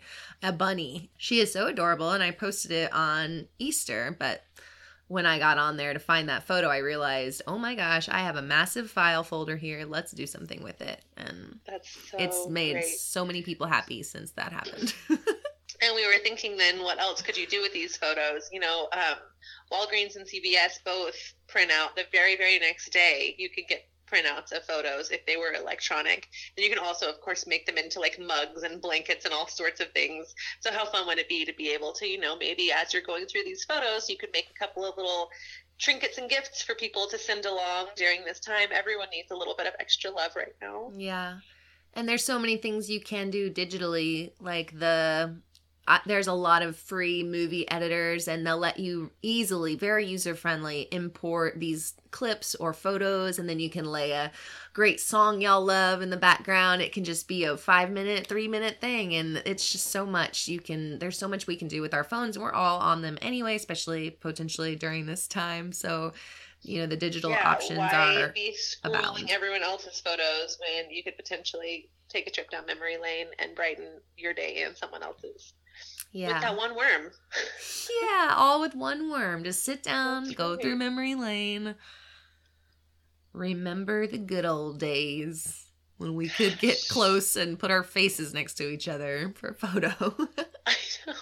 a 0.44 0.52
bunny. 0.54 1.10
She 1.18 1.40
is 1.40 1.52
so 1.52 1.68
adorable 1.68 2.12
and 2.12 2.24
I 2.24 2.32
posted 2.32 2.72
it 2.72 2.94
on 2.94 3.48
Easter, 3.60 4.16
but 4.20 4.44
when 5.10 5.26
I 5.26 5.38
got 5.40 5.58
on 5.58 5.76
there 5.76 5.92
to 5.94 6.00
find 6.00 6.30
that 6.30 6.44
photo, 6.44 6.70
I 6.70 6.78
realized, 6.78 7.42
"Oh 7.46 7.58
my 7.58 7.76
gosh, 7.76 8.08
I 8.08 8.20
have 8.20 8.38
a 8.38 8.42
massive 8.42 8.90
file 8.90 9.24
folder 9.24 9.58
here. 9.58 9.86
Let's 9.86 10.14
do 10.14 10.26
something 10.26 10.64
with 10.64 10.82
it." 10.82 11.02
And 11.18 11.60
That's 11.66 11.90
so 12.10 12.18
it's 12.18 12.48
made 12.48 12.74
great. 12.74 12.86
so 12.86 13.26
many 13.26 13.42
people 13.42 13.68
happy 13.68 14.04
since 14.04 14.32
that 14.32 14.54
happened. 14.54 14.94
And 15.82 15.96
we 15.96 16.06
were 16.06 16.22
thinking 16.22 16.58
then, 16.58 16.84
what 16.84 17.00
else 17.00 17.22
could 17.22 17.38
you 17.38 17.48
do 17.48 17.62
with 17.62 17.74
these 17.74 17.96
photos? 17.96 18.50
You 18.52 18.60
know, 18.60 18.90
um, 18.92 19.18
Walgreens 19.72 20.16
and 20.18 20.26
CVS 20.26 20.84
both 20.84 21.16
print 21.48 21.72
out 21.72 21.96
the 21.96 22.04
very, 22.12 22.36
very 22.36 22.60
next 22.60 22.92
day. 22.92 23.36
You 23.38 23.50
could 23.50 23.66
get 23.68 23.88
printouts 24.10 24.52
of 24.52 24.64
photos 24.66 25.12
if 25.12 25.26
they 25.26 25.38
were 25.38 25.54
electronic. 25.54 26.28
And 26.56 26.64
you 26.64 26.70
can 26.70 26.80
also, 26.80 27.10
of 27.10 27.22
course, 27.22 27.48
make 27.48 27.66
them 27.66 27.78
into 27.78 28.00
like 28.00 28.20
mugs 28.20 28.64
and 28.64 28.82
blankets 28.82 29.26
and 29.26 29.34
all 29.34 29.48
sorts 29.48 29.80
of 29.80 29.92
things. 29.92 30.34
So, 30.60 30.72
how 30.72 30.86
fun 30.86 31.08
would 31.08 31.20
it 31.20 31.30
be 31.30 31.46
to 31.46 31.54
be 31.54 31.70
able 31.74 31.94
to, 31.94 32.08
you 32.08 32.20
know, 32.20 32.36
maybe 32.38 32.72
as 32.72 32.94
you're 32.94 33.04
going 33.04 33.26
through 33.26 33.44
these 33.44 33.64
photos, 33.66 34.10
you 34.10 34.18
could 34.18 34.30
make 34.34 34.48
a 34.50 34.60
couple 34.60 34.86
of 34.86 34.98
little 34.98 35.30
trinkets 35.78 36.18
and 36.18 36.30
gifts 36.30 36.62
for 36.62 36.76
people 36.76 37.08
to 37.08 37.18
send 37.18 37.46
along 37.46 37.88
during 37.96 38.24
this 38.26 38.40
time. 38.40 38.70
Everyone 38.72 39.08
needs 39.12 39.32
a 39.32 39.36
little 39.36 39.56
bit 39.56 39.68
of 39.68 39.74
extra 39.80 40.12
love 40.12 40.32
right 40.36 40.56
now. 40.62 40.92
Yeah. 40.96 41.38
And 41.94 42.08
there's 42.08 42.24
so 42.24 42.38
many 42.38 42.58
things 42.58 42.90
you 42.90 43.02
can 43.02 43.30
do 43.30 43.50
digitally, 43.50 44.32
like 44.40 44.78
the 44.78 45.36
I 45.90 46.00
there's 46.06 46.28
a 46.28 46.34
lot 46.34 46.62
of 46.62 46.78
free 46.78 47.24
movie 47.24 47.70
editors 47.70 48.28
and 48.28 48.46
they'll 48.46 48.60
let 48.60 48.80
you 48.80 49.12
easily, 49.24 49.76
very 49.76 50.06
user 50.06 50.36
friendly, 50.36 50.88
import 50.92 51.60
these 51.60 51.96
clips 52.12 52.54
or 52.56 52.74
photos 52.74 53.40
and 53.40 53.50
then 53.50 53.60
you 53.60 53.70
can 53.72 53.86
lay 53.86 54.12
a 54.12 54.32
great 54.74 55.00
song 55.00 55.42
y'all 55.42 55.66
love 55.66 56.04
in 56.04 56.12
the 56.12 56.18
background. 56.18 56.84
It 56.84 56.94
can 56.94 57.04
just 57.04 57.28
be 57.28 57.44
a 57.44 57.58
5 57.58 57.90
minute, 57.90 58.28
3 58.28 58.48
minute 58.48 58.80
thing 58.80 59.16
and 59.16 59.42
it's 59.46 59.72
just 59.72 59.88
so 59.88 60.06
much 60.06 60.48
you 60.48 60.60
can 60.60 61.00
there's 61.00 61.18
so 61.18 61.28
much 61.28 61.48
we 61.48 61.56
can 61.56 61.68
do 61.68 61.82
with 61.82 61.94
our 61.94 62.04
phones 62.04 62.38
we're 62.38 62.54
all 62.54 62.80
on 62.80 63.02
them 63.02 63.18
anyway, 63.22 63.56
especially 63.56 64.12
potentially 64.12 64.76
during 64.76 65.08
this 65.08 65.28
time. 65.28 65.72
So, 65.72 66.14
you 66.62 66.82
know, 66.82 66.86
the 66.86 66.98
digital 66.98 67.34
options 67.34 67.80
why 67.80 68.22
are 68.22 68.30
be 68.30 68.56
everyone 69.32 69.64
else's 69.64 70.00
photos 70.00 70.60
when 70.60 70.92
you 70.92 71.04
could 71.04 71.16
potentially 71.16 71.90
take 72.10 72.28
a 72.28 72.32
trip 72.32 72.52
down 72.52 72.66
memory 72.66 72.98
lane 72.98 73.28
and 73.40 73.56
brighten 73.56 73.88
your 74.18 74.34
day 74.34 74.64
and 74.64 74.76
someone 74.76 75.02
else's 75.02 75.54
with 76.14 76.22
yeah. 76.22 76.40
that 76.40 76.58
one 76.58 76.76
worm. 76.76 77.12
Yeah, 78.02 78.34
all 78.36 78.60
with 78.60 78.76
one 78.76 79.10
worm. 79.10 79.44
Just 79.44 79.64
sit 79.64 79.84
down, 79.84 80.32
go 80.32 80.58
through 80.58 80.76
memory 80.76 81.16
lane. 81.16 81.76
Remember 83.34 84.08
the 84.08 84.18
good 84.18 84.46
old 84.46 84.80
days 84.80 85.68
when 85.98 86.16
we 86.16 86.30
could 86.30 86.60
get 86.60 86.78
close 86.90 87.36
and 87.36 87.60
put 87.60 87.72
our 87.72 87.84
faces 87.84 88.34
next 88.34 88.56
to 88.56 88.70
each 88.70 88.88
other 88.88 89.34
for 89.36 89.50
a 89.50 89.54
photo. 89.54 89.94
I 90.66 90.76
know. 91.06 91.14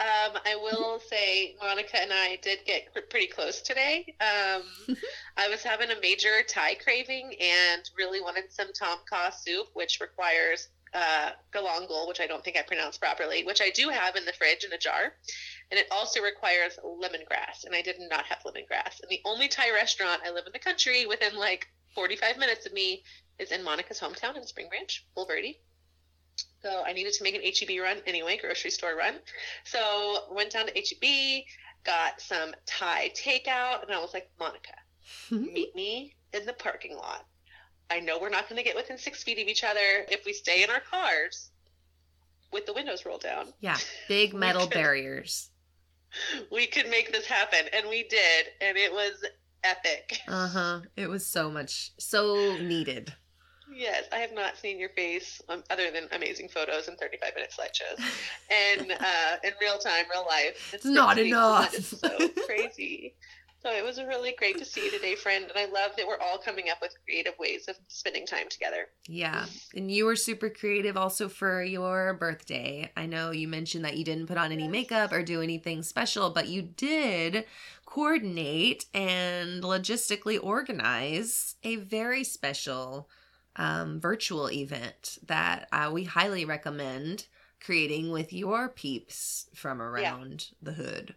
Um, 0.00 0.38
I 0.46 0.54
will 0.54 1.00
say 1.00 1.56
Monica 1.60 2.00
and 2.00 2.12
I 2.12 2.38
did 2.40 2.60
get 2.64 2.94
pretty 3.10 3.26
close 3.26 3.60
today. 3.60 4.14
Um, 4.20 4.62
I 5.36 5.48
was 5.48 5.64
having 5.64 5.90
a 5.90 6.00
major 6.00 6.42
Thai 6.46 6.76
craving 6.76 7.34
and 7.40 7.90
really 7.96 8.20
wanted 8.20 8.44
some 8.52 8.72
tom 8.72 8.98
kha 9.10 9.32
soup, 9.32 9.66
which 9.74 9.98
requires 10.00 10.68
uh, 10.94 11.30
galangal, 11.52 12.08
which 12.08 12.20
I 12.20 12.26
don't 12.26 12.42
think 12.42 12.56
I 12.56 12.62
pronounced 12.62 13.00
properly, 13.00 13.44
which 13.44 13.60
I 13.60 13.70
do 13.70 13.88
have 13.88 14.16
in 14.16 14.24
the 14.24 14.32
fridge 14.32 14.64
in 14.64 14.72
a 14.72 14.78
jar. 14.78 15.14
And 15.70 15.78
it 15.78 15.86
also 15.90 16.22
requires 16.22 16.78
lemongrass, 16.84 17.64
and 17.64 17.74
I 17.74 17.82
did 17.82 17.96
not 17.98 18.24
have 18.24 18.38
lemongrass. 18.44 19.00
And 19.00 19.10
the 19.10 19.20
only 19.24 19.48
Thai 19.48 19.70
restaurant 19.72 20.22
I 20.24 20.30
live 20.30 20.46
in 20.46 20.52
the 20.52 20.58
country 20.58 21.06
within 21.06 21.36
like 21.36 21.68
45 21.94 22.38
minutes 22.38 22.66
of 22.66 22.72
me 22.72 23.02
is 23.38 23.52
in 23.52 23.62
Monica's 23.62 24.00
hometown 24.00 24.36
in 24.36 24.46
Spring 24.46 24.68
Branch, 24.68 25.06
Bulverde. 25.16 25.56
So 26.62 26.82
I 26.84 26.92
needed 26.92 27.12
to 27.14 27.22
make 27.22 27.34
an 27.34 27.42
HEB 27.42 27.80
run 27.80 27.98
anyway, 28.06 28.38
grocery 28.40 28.70
store 28.70 28.96
run. 28.96 29.14
So 29.64 30.24
went 30.30 30.52
down 30.52 30.66
to 30.66 30.72
HEB, 30.74 31.44
got 31.84 32.20
some 32.20 32.54
Thai 32.66 33.10
takeout, 33.14 33.82
and 33.82 33.92
I 33.92 34.00
was 34.00 34.12
like, 34.14 34.30
Monica, 34.38 34.74
meet 35.30 35.74
me 35.74 36.14
in 36.32 36.46
the 36.46 36.52
parking 36.52 36.96
lot. 36.96 37.26
I 37.90 38.00
know 38.00 38.18
we're 38.20 38.28
not 38.28 38.48
going 38.48 38.58
to 38.58 38.62
get 38.64 38.76
within 38.76 38.98
six 38.98 39.22
feet 39.22 39.38
of 39.38 39.48
each 39.48 39.64
other 39.64 40.04
if 40.10 40.24
we 40.26 40.32
stay 40.32 40.62
in 40.62 40.70
our 40.70 40.80
cars 40.80 41.50
with 42.52 42.66
the 42.66 42.72
windows 42.72 43.04
rolled 43.06 43.22
down. 43.22 43.52
yeah, 43.60 43.76
big 44.08 44.34
metal 44.34 44.62
could- 44.62 44.74
barriers. 44.74 45.50
We 46.50 46.66
could 46.66 46.88
make 46.88 47.12
this 47.12 47.26
happen, 47.26 47.68
and 47.72 47.86
we 47.88 48.02
did, 48.04 48.46
and 48.62 48.78
it 48.78 48.90
was 48.92 49.22
epic. 49.62 50.20
Uh 50.28 50.48
huh. 50.48 50.80
It 50.96 51.08
was 51.08 51.26
so 51.26 51.50
much, 51.50 51.92
so 51.98 52.56
needed. 52.58 53.12
Yes, 53.70 54.04
I 54.10 54.16
have 54.20 54.32
not 54.32 54.56
seen 54.56 54.78
your 54.78 54.88
face 54.90 55.42
um, 55.50 55.62
other 55.68 55.90
than 55.90 56.08
amazing 56.12 56.48
photos 56.48 56.88
and 56.88 56.96
35 56.98 57.34
minute 57.34 57.52
slideshows. 57.58 58.02
And 58.50 58.90
uh, 58.92 59.36
in 59.44 59.52
real 59.60 59.76
time, 59.78 60.06
real 60.10 60.24
life, 60.26 60.72
It's 60.72 60.86
not 60.86 61.18
enough. 61.18 61.74
It's 61.74 62.00
so 62.00 62.28
crazy. 62.46 63.14
So 63.68 63.74
it 63.74 63.84
was 63.84 63.98
really 63.98 64.34
great 64.38 64.56
to 64.58 64.64
see 64.64 64.86
you 64.86 64.90
today, 64.90 65.14
friend. 65.14 65.44
And 65.44 65.58
I 65.58 65.66
love 65.70 65.92
that 65.96 66.06
we're 66.06 66.18
all 66.20 66.38
coming 66.38 66.70
up 66.70 66.78
with 66.80 66.94
creative 67.04 67.34
ways 67.38 67.68
of 67.68 67.76
spending 67.88 68.24
time 68.24 68.48
together. 68.48 68.86
Yeah. 69.06 69.44
And 69.74 69.90
you 69.90 70.06
were 70.06 70.16
super 70.16 70.48
creative 70.48 70.96
also 70.96 71.28
for 71.28 71.62
your 71.62 72.14
birthday. 72.14 72.90
I 72.96 73.04
know 73.04 73.30
you 73.30 73.46
mentioned 73.46 73.84
that 73.84 73.98
you 73.98 74.06
didn't 74.06 74.26
put 74.26 74.38
on 74.38 74.52
any 74.52 74.68
makeup 74.68 75.12
or 75.12 75.22
do 75.22 75.42
anything 75.42 75.82
special, 75.82 76.30
but 76.30 76.48
you 76.48 76.62
did 76.62 77.44
coordinate 77.84 78.86
and 78.94 79.62
logistically 79.62 80.42
organize 80.42 81.56
a 81.62 81.76
very 81.76 82.24
special 82.24 83.10
um, 83.56 84.00
virtual 84.00 84.50
event 84.50 85.18
that 85.26 85.68
uh, 85.72 85.90
we 85.92 86.04
highly 86.04 86.46
recommend 86.46 87.26
creating 87.62 88.12
with 88.12 88.32
your 88.32 88.70
peeps 88.70 89.50
from 89.54 89.82
around 89.82 90.52
the 90.62 90.72
hood. 90.72 91.14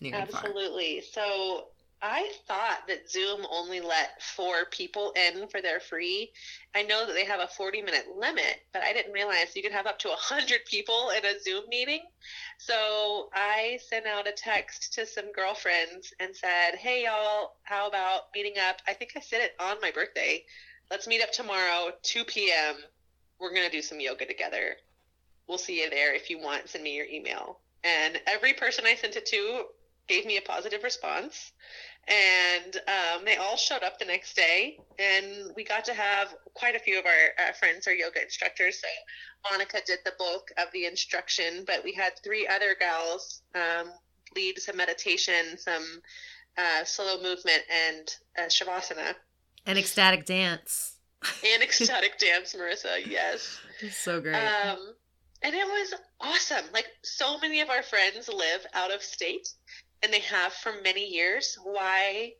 Near 0.00 0.14
and 0.14 0.30
far. 0.30 0.40
Absolutely. 0.40 1.02
So 1.02 1.66
I 2.02 2.32
thought 2.46 2.88
that 2.88 3.10
Zoom 3.10 3.46
only 3.50 3.80
let 3.80 4.22
four 4.22 4.64
people 4.70 5.12
in 5.12 5.48
for 5.48 5.60
their 5.60 5.80
free. 5.80 6.32
I 6.74 6.82
know 6.82 7.06
that 7.06 7.12
they 7.12 7.26
have 7.26 7.40
a 7.40 7.46
40 7.46 7.82
minute 7.82 8.06
limit, 8.16 8.62
but 8.72 8.82
I 8.82 8.94
didn't 8.94 9.12
realize 9.12 9.54
you 9.54 9.62
could 9.62 9.72
have 9.72 9.86
up 9.86 9.98
to 10.00 10.08
100 10.08 10.64
people 10.64 11.10
in 11.10 11.24
a 11.26 11.38
Zoom 11.38 11.64
meeting. 11.68 12.00
So 12.58 13.28
I 13.34 13.78
sent 13.86 14.06
out 14.06 14.26
a 14.26 14.32
text 14.32 14.94
to 14.94 15.04
some 15.04 15.30
girlfriends 15.32 16.14
and 16.20 16.34
said, 16.34 16.76
Hey, 16.76 17.04
y'all, 17.04 17.52
how 17.64 17.86
about 17.86 18.22
meeting 18.34 18.58
up? 18.58 18.80
I 18.86 18.94
think 18.94 19.12
I 19.14 19.20
said 19.20 19.42
it 19.42 19.52
on 19.60 19.76
my 19.82 19.90
birthday. 19.90 20.42
Let's 20.90 21.06
meet 21.06 21.22
up 21.22 21.32
tomorrow, 21.32 21.92
2 22.02 22.24
p.m. 22.24 22.76
We're 23.38 23.54
going 23.54 23.68
to 23.68 23.76
do 23.76 23.82
some 23.82 24.00
yoga 24.00 24.24
together. 24.24 24.76
We'll 25.48 25.58
see 25.58 25.82
you 25.82 25.90
there. 25.90 26.14
If 26.14 26.30
you 26.30 26.38
want, 26.38 26.68
send 26.70 26.82
me 26.82 26.96
your 26.96 27.06
email. 27.06 27.60
And 27.84 28.20
every 28.26 28.54
person 28.54 28.86
I 28.86 28.94
sent 28.94 29.16
it 29.16 29.26
to 29.26 29.64
gave 30.10 30.26
me 30.26 30.36
a 30.36 30.42
positive 30.42 30.82
response. 30.82 31.52
And 32.08 32.76
um, 32.88 33.24
they 33.24 33.36
all 33.36 33.56
showed 33.56 33.82
up 33.82 33.98
the 33.98 34.04
next 34.04 34.34
day. 34.34 34.78
And 34.98 35.52
we 35.54 35.62
got 35.64 35.84
to 35.84 35.94
have 35.94 36.34
quite 36.54 36.74
a 36.74 36.80
few 36.80 36.98
of 36.98 37.06
our 37.06 37.48
uh, 37.48 37.52
friends 37.52 37.86
are 37.86 37.94
yoga 37.94 38.22
instructors. 38.22 38.80
So 38.80 38.88
monica 39.50 39.78
did 39.86 40.00
the 40.04 40.12
bulk 40.18 40.50
of 40.58 40.70
the 40.72 40.84
instruction 40.84 41.64
but 41.66 41.82
we 41.82 41.92
had 41.92 42.12
three 42.22 42.46
other 42.46 42.76
gals 42.78 43.42
um, 43.54 43.90
lead 44.36 44.58
some 44.58 44.76
meditation 44.76 45.56
some 45.56 45.84
uh, 46.58 46.84
slow 46.84 47.22
movement 47.22 47.62
and 47.70 48.16
uh, 48.38 48.48
shavasana. 48.48 49.14
And 49.66 49.78
ecstatic 49.78 50.26
dance. 50.26 50.96
And 51.44 51.62
ecstatic 51.62 52.18
dance 52.18 52.54
marissa 52.54 53.06
yes. 53.06 53.60
So 53.92 54.20
great. 54.20 54.34
Um, 54.34 54.94
and 55.42 55.54
it 55.54 55.66
was 55.66 55.94
awesome. 56.20 56.64
Like 56.72 56.86
so 57.02 57.38
many 57.38 57.60
of 57.60 57.70
our 57.70 57.82
friends 57.82 58.28
live 58.28 58.66
out 58.74 58.92
of 58.92 59.02
state 59.02 59.48
and 60.02 60.12
they 60.12 60.20
have 60.20 60.52
for 60.52 60.72
many 60.82 61.06
years. 61.06 61.58
Why 61.62 62.32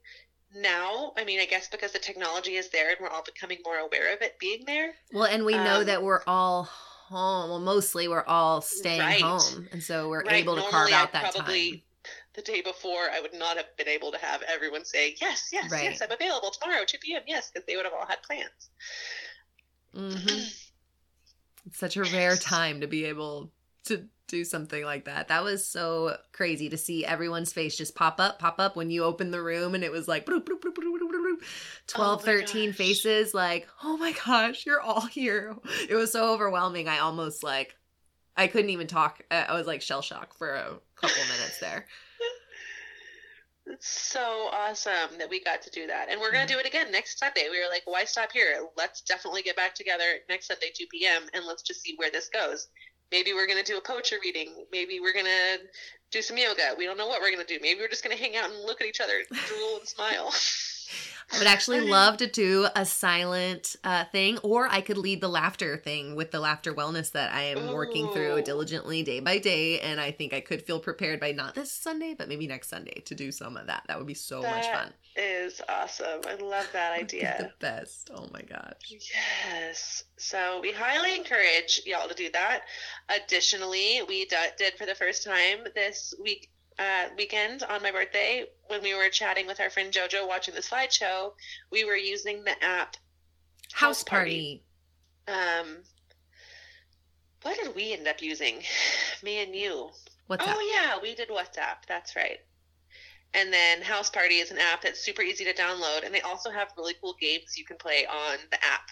now? 0.54 1.12
I 1.16 1.24
mean, 1.24 1.40
I 1.40 1.46
guess 1.46 1.68
because 1.68 1.92
the 1.92 1.98
technology 1.98 2.56
is 2.56 2.70
there 2.70 2.90
and 2.90 2.98
we're 3.00 3.08
all 3.08 3.22
becoming 3.22 3.58
more 3.64 3.78
aware 3.78 4.12
of 4.14 4.22
it 4.22 4.38
being 4.38 4.64
there. 4.66 4.94
Well, 5.12 5.24
and 5.24 5.44
we 5.44 5.54
know 5.54 5.80
um, 5.80 5.86
that 5.86 6.02
we're 6.02 6.22
all 6.26 6.64
home. 6.64 7.50
Well, 7.50 7.60
mostly 7.60 8.08
we're 8.08 8.24
all 8.24 8.60
staying 8.60 9.00
right. 9.00 9.20
home, 9.20 9.68
and 9.72 9.82
so 9.82 10.08
we're 10.08 10.22
right. 10.22 10.34
able 10.34 10.54
to 10.54 10.60
Normally, 10.60 10.92
carve 10.92 10.92
out 10.92 11.08
I'd 11.08 11.12
that 11.12 11.34
probably, 11.34 11.70
time. 11.72 11.82
The 12.34 12.42
day 12.42 12.62
before, 12.62 13.10
I 13.12 13.20
would 13.20 13.34
not 13.34 13.56
have 13.56 13.76
been 13.76 13.88
able 13.88 14.12
to 14.12 14.18
have 14.18 14.42
everyone 14.42 14.84
say 14.84 15.16
yes, 15.20 15.50
yes, 15.52 15.70
right. 15.70 15.84
yes, 15.84 16.00
I'm 16.00 16.12
available 16.12 16.50
tomorrow, 16.50 16.84
2 16.86 16.98
p.m. 16.98 17.22
Yes, 17.26 17.50
because 17.50 17.66
they 17.66 17.76
would 17.76 17.84
have 17.84 17.92
all 17.92 18.06
had 18.06 18.22
plans. 18.22 18.70
Mm-hmm. 19.94 20.38
it's 21.66 21.78
such 21.78 21.96
a 21.96 22.04
rare 22.04 22.36
time 22.36 22.80
to 22.80 22.86
be 22.86 23.04
able 23.04 23.50
to 23.84 24.04
do 24.30 24.44
something 24.44 24.84
like 24.84 25.04
that. 25.04 25.28
That 25.28 25.44
was 25.44 25.66
so 25.66 26.16
crazy 26.32 26.68
to 26.70 26.76
see 26.76 27.04
everyone's 27.04 27.52
face 27.52 27.76
just 27.76 27.94
pop 27.94 28.20
up, 28.20 28.38
pop 28.38 28.58
up 28.58 28.76
when 28.76 28.90
you 28.90 29.04
opened 29.04 29.34
the 29.34 29.42
room 29.42 29.74
and 29.74 29.84
it 29.84 29.92
was 29.92 30.08
like 30.08 30.26
12, 30.26 30.42
oh 31.96 32.16
13 32.16 32.70
gosh. 32.70 32.76
faces 32.76 33.34
like, 33.34 33.68
"Oh 33.82 33.96
my 33.96 34.12
gosh, 34.24 34.64
you're 34.66 34.80
all 34.80 35.06
here." 35.06 35.56
It 35.88 35.94
was 35.94 36.12
so 36.12 36.32
overwhelming. 36.32 36.88
I 36.88 36.98
almost 36.98 37.42
like 37.42 37.76
I 38.36 38.46
couldn't 38.46 38.70
even 38.70 38.86
talk. 38.86 39.22
I 39.30 39.54
was 39.54 39.66
like 39.66 39.82
shell 39.82 40.02
shock 40.02 40.34
for 40.34 40.54
a 40.54 40.78
couple 40.96 41.22
minutes 41.24 41.58
there. 41.60 41.86
It's 43.66 43.88
so 43.88 44.48
awesome 44.52 45.18
that 45.18 45.30
we 45.30 45.42
got 45.44 45.62
to 45.62 45.70
do 45.70 45.86
that. 45.86 46.08
And 46.10 46.20
we're 46.20 46.32
going 46.32 46.46
to 46.46 46.52
mm-hmm. 46.52 46.60
do 46.60 46.66
it 46.66 46.68
again 46.68 46.90
next 46.90 47.18
Sunday. 47.18 47.48
We 47.50 47.60
were 47.60 47.70
like, 47.70 47.82
why 47.84 48.04
stop 48.04 48.32
here? 48.32 48.66
Let's 48.76 49.00
definitely 49.00 49.42
get 49.42 49.54
back 49.56 49.74
together 49.74 50.04
next 50.28 50.48
Sunday, 50.48 50.72
2 50.74 50.86
p.m., 50.90 51.22
and 51.34 51.44
let's 51.46 51.62
just 51.62 51.82
see 51.82 51.94
where 51.96 52.10
this 52.10 52.28
goes. 52.28 52.68
Maybe 53.12 53.32
we're 53.32 53.46
going 53.46 53.62
to 53.62 53.64
do 53.64 53.78
a 53.78 53.80
poetry 53.80 54.18
reading. 54.22 54.52
Maybe 54.72 55.00
we're 55.00 55.12
going 55.12 55.26
to 55.26 55.58
do 56.10 56.22
some 56.22 56.36
yoga. 56.36 56.74
We 56.78 56.86
don't 56.86 56.96
know 56.96 57.06
what 57.06 57.20
we're 57.20 57.32
going 57.32 57.44
to 57.44 57.54
do. 57.54 57.60
Maybe 57.60 57.80
we're 57.80 57.88
just 57.88 58.04
going 58.04 58.16
to 58.16 58.22
hang 58.22 58.36
out 58.36 58.50
and 58.50 58.64
look 58.64 58.80
at 58.80 58.86
each 58.86 59.00
other, 59.00 59.22
drool 59.28 59.78
and 59.78 59.88
smile. 59.88 60.32
I 61.32 61.38
would 61.38 61.46
actually 61.46 61.80
love 61.80 62.16
to 62.18 62.26
do 62.26 62.66
a 62.74 62.84
silent 62.84 63.76
uh, 63.84 64.04
thing, 64.06 64.38
or 64.38 64.66
I 64.68 64.80
could 64.80 64.98
lead 64.98 65.20
the 65.20 65.28
laughter 65.28 65.76
thing 65.76 66.16
with 66.16 66.32
the 66.32 66.40
laughter 66.40 66.74
wellness 66.74 67.12
that 67.12 67.32
I 67.32 67.42
am 67.42 67.68
Ooh. 67.68 67.74
working 67.74 68.10
through 68.12 68.42
diligently 68.42 69.02
day 69.02 69.20
by 69.20 69.38
day. 69.38 69.80
And 69.80 70.00
I 70.00 70.10
think 70.10 70.32
I 70.32 70.40
could 70.40 70.62
feel 70.62 70.80
prepared 70.80 71.20
by 71.20 71.32
not 71.32 71.54
this 71.54 71.70
Sunday, 71.70 72.14
but 72.14 72.28
maybe 72.28 72.46
next 72.46 72.68
Sunday 72.68 73.02
to 73.04 73.14
do 73.14 73.30
some 73.30 73.56
of 73.56 73.68
that. 73.68 73.84
That 73.86 73.98
would 73.98 74.06
be 74.06 74.14
so 74.14 74.42
that 74.42 74.50
much 74.50 74.66
fun. 74.66 74.92
Is 75.16 75.60
awesome. 75.68 76.20
I 76.26 76.34
love 76.34 76.68
that 76.72 76.98
idea. 76.98 77.36
the 77.38 77.52
best. 77.66 78.10
Oh 78.14 78.28
my 78.32 78.42
gosh. 78.42 78.72
Yes. 78.88 80.04
So 80.16 80.60
we 80.60 80.72
highly 80.72 81.16
encourage 81.16 81.82
y'all 81.86 82.08
to 82.08 82.14
do 82.14 82.30
that. 82.32 82.62
Additionally, 83.08 84.00
we 84.08 84.24
d- 84.26 84.36
did 84.56 84.74
for 84.74 84.86
the 84.86 84.94
first 84.94 85.24
time 85.24 85.58
this 85.74 86.14
week 86.22 86.50
uh, 86.80 87.08
weekend 87.16 87.62
on 87.62 87.82
my 87.82 87.92
birthday 87.92 88.46
when 88.68 88.82
we 88.82 88.94
were 88.94 89.10
chatting 89.10 89.46
with 89.46 89.60
our 89.60 89.70
friend 89.70 89.92
Jojo 89.92 90.26
watching 90.26 90.54
the 90.54 90.60
slideshow, 90.60 91.32
we 91.70 91.84
were 91.84 91.96
using 91.96 92.42
the 92.42 92.52
app 92.64 92.96
House, 93.72 93.98
House 93.98 94.04
Party. 94.04 94.62
Party. 95.26 95.60
Um, 95.60 95.76
what 97.42 97.56
did 97.62 97.74
we 97.76 97.92
end 97.92 98.08
up 98.08 98.20
using? 98.20 98.62
Me 99.22 99.42
and 99.42 99.54
you. 99.54 99.90
WhatsApp. 100.28 100.54
Oh 100.54 100.72
yeah, 100.74 100.98
we 101.00 101.14
did 101.14 101.28
WhatsApp. 101.28 101.86
That's 101.86 102.16
right. 102.16 102.38
And 103.32 103.52
then 103.52 103.80
House 103.80 104.10
Party 104.10 104.36
is 104.36 104.50
an 104.50 104.58
app 104.58 104.82
that's 104.82 105.04
super 105.04 105.22
easy 105.22 105.44
to 105.44 105.54
download, 105.54 106.04
and 106.04 106.12
they 106.12 106.20
also 106.20 106.50
have 106.50 106.72
really 106.76 106.94
cool 107.00 107.14
games 107.20 107.56
you 107.56 107.64
can 107.64 107.76
play 107.76 108.04
on 108.06 108.38
the 108.50 108.56
app. 108.56 108.90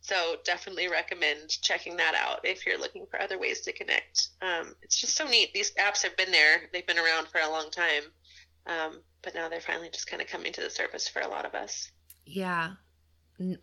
So 0.00 0.36
definitely 0.44 0.88
recommend 0.88 1.48
checking 1.60 1.96
that 1.96 2.14
out 2.14 2.40
if 2.44 2.64
you're 2.64 2.78
looking 2.78 3.06
for 3.10 3.20
other 3.20 3.38
ways 3.38 3.62
to 3.62 3.72
connect. 3.72 4.28
Um, 4.42 4.74
it's 4.82 5.00
just 5.00 5.16
so 5.16 5.26
neat. 5.26 5.52
These 5.52 5.72
apps 5.72 6.02
have 6.04 6.16
been 6.16 6.30
there; 6.30 6.62
they've 6.72 6.86
been 6.86 6.98
around 6.98 7.28
for 7.28 7.40
a 7.40 7.50
long 7.50 7.70
time, 7.70 8.02
um, 8.66 9.00
but 9.22 9.34
now 9.34 9.48
they're 9.48 9.60
finally 9.60 9.90
just 9.90 10.06
kind 10.06 10.22
of 10.22 10.28
coming 10.28 10.52
to 10.52 10.60
the 10.60 10.70
surface 10.70 11.08
for 11.08 11.22
a 11.22 11.28
lot 11.28 11.44
of 11.44 11.54
us. 11.54 11.90
Yeah, 12.24 12.74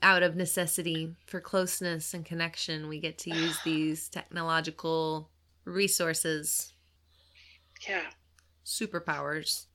out 0.02 0.24
of 0.24 0.36
necessity 0.36 1.16
for 1.26 1.40
closeness 1.40 2.14
and 2.14 2.26
connection, 2.26 2.90
we 2.90 3.00
get 3.00 3.18
to 3.20 3.34
use 3.34 3.58
these 3.66 4.10
technological 4.10 5.30
resources. 5.64 6.74
Yeah, 7.88 8.08
superpowers. 8.66 9.68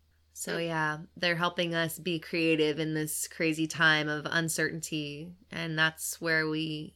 So 0.42 0.58
yeah, 0.58 0.99
they're 1.16 1.37
helping 1.37 1.72
us 1.72 2.00
be 2.00 2.18
creative 2.18 2.80
in 2.80 2.94
this 2.94 3.28
crazy 3.28 3.68
time 3.68 4.08
of 4.08 4.26
uncertainty 4.28 5.37
and 5.52 5.78
that's 5.78 6.20
where 6.20 6.49
we 6.49 6.94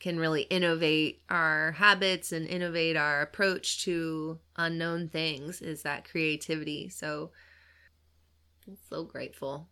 can 0.00 0.18
really 0.18 0.42
innovate 0.44 1.20
our 1.28 1.72
habits 1.72 2.32
and 2.32 2.46
innovate 2.46 2.96
our 2.96 3.20
approach 3.20 3.84
to 3.84 4.38
unknown 4.56 5.10
things 5.10 5.60
is 5.60 5.82
that 5.82 6.08
creativity. 6.08 6.88
So 6.88 7.32
I'm 8.66 8.78
so 8.88 9.04
grateful. 9.04 9.68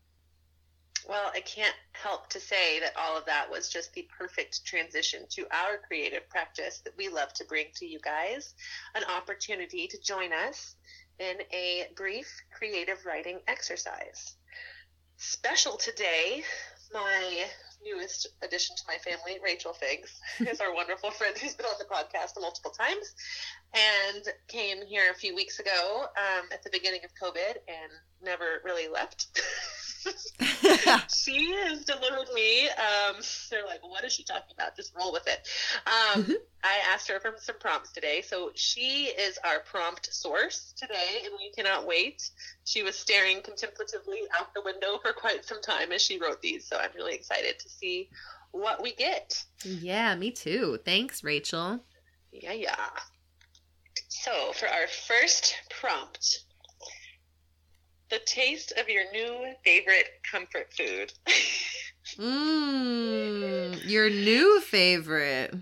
Well, 1.09 1.31
I 1.35 1.41
can't 1.41 1.77
help 1.93 2.29
to 2.31 2.41
say 2.41 2.79
that 2.81 2.93
all 2.95 3.17
of 3.17 3.25
that 3.25 3.51
was 3.51 3.71
just 3.71 3.95
the 3.95 4.07
perfect 4.19 4.67
transition 4.67 5.23
to 5.31 5.47
our 5.51 5.79
creative 5.79 6.29
practice 6.29 6.81
that 6.85 6.97
we 6.99 7.09
love 7.09 7.33
to 7.35 7.45
bring 7.47 7.67
to 7.77 7.87
you 7.87 8.01
guys. 8.01 8.55
An 8.95 9.05
opportunity 9.05 9.87
to 9.87 10.01
join 10.03 10.33
us 10.33 10.77
in 11.19 11.37
a 11.53 11.87
brief 11.97 12.27
creative 12.53 13.05
writing 13.07 13.41
exercise. 13.47 14.37
Special 15.17 15.77
today, 15.77 16.43
my 16.93 17.45
newest 17.85 18.29
addition 18.43 18.75
to 18.77 18.83
my 18.89 18.97
family, 18.99 19.39
Rachel 19.43 19.73
Figs, 19.73 20.21
is 20.41 20.61
our 20.61 20.75
wonderful 20.75 21.11
friend 21.11 21.37
who's 21.37 21.55
been 21.55 21.67
on 21.67 21.77
the 21.79 21.85
podcast 21.85 22.41
multiple 22.41 22.71
times 22.71 23.15
and 23.75 24.25
came 24.49 24.85
here 24.87 25.11
a 25.11 25.15
few 25.15 25.35
weeks 25.35 25.59
ago 25.59 26.07
um, 26.17 26.47
at 26.53 26.63
the 26.63 26.71
beginning 26.71 27.01
of 27.05 27.11
COVID 27.15 27.57
and 27.69 27.93
never 28.25 28.61
really 28.65 28.89
left. 28.89 29.41
she 31.15 31.53
has 31.65 31.85
delivered 31.85 32.29
me. 32.35 32.69
Um, 32.69 33.17
they're 33.51 33.65
like, 33.67 33.83
what 33.83 34.05
is 34.05 34.13
she 34.13 34.25
talking 34.25 34.55
about? 34.55 34.77
Just 34.77 34.95
roll 34.95 35.13
with 35.13 35.27
it. 35.27 35.49
Um, 35.87 36.37
I 36.63 36.81
asked 36.93 37.09
her 37.09 37.21
for 37.21 37.35
some 37.39 37.59
prompts 37.59 37.93
today. 37.93 38.23
So 38.23 38.51
she 38.55 39.07
is 39.07 39.39
our 39.45 39.61
prompt 39.61 40.13
source 40.13 40.75
today, 40.77 41.23
and 41.25 41.35
we 41.39 41.51
cannot 41.53 41.87
wait. 41.87 42.31
She 42.65 42.83
was 42.83 42.97
staring 42.97 43.41
contemplatively 43.43 44.21
out 44.39 44.53
the 44.55 44.63
window 44.63 44.99
for 45.03 45.13
quite 45.13 45.45
some 45.45 45.63
time 45.63 45.93
as 45.93 46.03
she 46.03 46.19
wrote 46.19 46.43
these. 46.43 46.67
So 46.67 46.77
I'm 46.77 46.91
really 46.95 47.15
excited 47.15 47.59
to 47.59 47.69
see 47.69 48.11
what 48.53 48.83
we 48.83 48.95
get. 48.95 49.43
Yeah, 49.65 50.15
me 50.17 50.31
too. 50.31 50.79
Thanks, 50.85 51.25
Rachel. 51.25 51.81
Yeah, 52.33 52.53
yeah. 52.53 52.91
So 54.09 54.53
for 54.53 54.67
our 54.67 54.87
first 54.87 55.55
prompt, 55.71 56.44
the 58.11 58.21
taste 58.27 58.73
of 58.79 58.89
your 58.89 59.11
new 59.13 59.55
favorite 59.65 60.07
comfort 60.31 60.73
food. 60.73 61.13
Mmm, 62.19 63.81
your 63.89 64.11
new 64.11 64.61
favorite. 64.61 65.55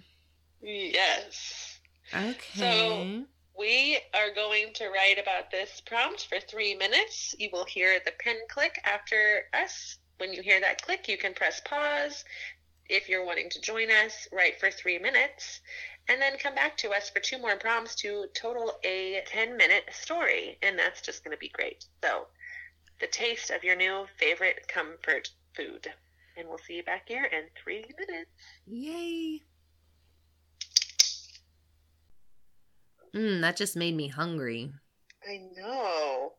Yes. 0.63 1.79
Okay. 2.15 2.35
So 2.55 3.25
we 3.59 3.99
are 4.15 4.35
going 4.35 4.73
to 4.75 4.89
write 4.89 5.19
about 5.19 5.51
this 5.51 5.81
prompt 5.87 6.27
for 6.29 6.39
three 6.41 6.75
minutes. 6.75 7.35
You 7.39 7.49
will 7.53 7.65
hear 7.65 7.99
the 8.05 8.13
pen 8.21 8.37
click 8.49 8.81
after 8.85 9.45
us. 9.53 9.99
When 10.19 10.33
you 10.33 10.43
hear 10.43 10.61
that 10.61 10.83
click, 10.83 11.09
you 11.09 11.19
can 11.19 11.35
press 11.35 11.61
pause, 11.65 12.25
if 12.89 13.09
you're 13.09 13.25
wanting 13.25 13.49
to 13.51 13.61
join 13.61 13.91
us, 13.91 14.29
write 14.33 14.61
for 14.61 14.71
three 14.71 14.99
minutes 14.99 15.61
and 16.09 16.21
then 16.21 16.38
come 16.38 16.54
back 16.54 16.76
to 16.78 16.90
us 16.90 17.11
for 17.11 17.21
two 17.21 17.38
more 17.38 17.56
prompts 17.56 17.94
to 17.97 18.26
total 18.35 18.73
a 18.85 19.23
10 19.26 19.56
minute 19.56 19.85
story. 19.92 20.59
And 20.62 20.78
that's 20.78 21.00
just 21.00 21.25
going 21.25 21.37
to 21.37 21.40
be 21.40 21.49
great. 21.49 21.85
So, 22.02 22.26
the 23.00 23.06
taste 23.06 23.50
of 23.50 23.64
your 23.64 23.76
new 23.76 24.06
favorite 24.16 24.66
comfort 24.68 25.28
food. 25.56 25.88
And 26.37 26.49
we'll 26.49 26.59
see 26.59 26.75
you 26.75 26.82
back 26.82 27.04
here 27.09 27.25
in 27.25 27.44
three 27.62 27.85
minutes. 27.99 28.30
Yay. 28.66 29.42
Mmm, 33.14 33.40
that 33.42 33.56
just 33.56 33.76
made 33.76 33.94
me 33.94 34.09
hungry. 34.09 34.73
I 35.28 35.40
know. 35.54 36.32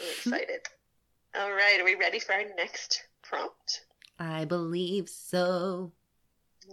I'm 0.00 0.06
excited. 0.08 0.60
All 1.38 1.52
right, 1.52 1.80
are 1.80 1.84
we 1.84 1.94
ready 1.94 2.18
for 2.18 2.32
our 2.32 2.42
next 2.56 3.04
prompt? 3.22 3.84
I 4.18 4.44
believe 4.44 5.08
so. 5.08 5.92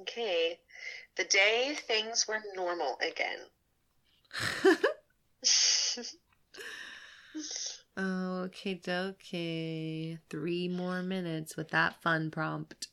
Okay. 0.02 0.60
The 1.18 1.24
day 1.24 1.76
things 1.88 2.28
were 2.28 2.44
normal 2.56 2.98
again. 3.02 3.40
okay, 7.98 8.80
okay. 8.88 10.20
Three 10.30 10.68
more 10.68 11.02
minutes 11.02 11.58
with 11.58 11.70
that 11.70 12.00
fun 12.04 12.30
prompt. 12.30 12.90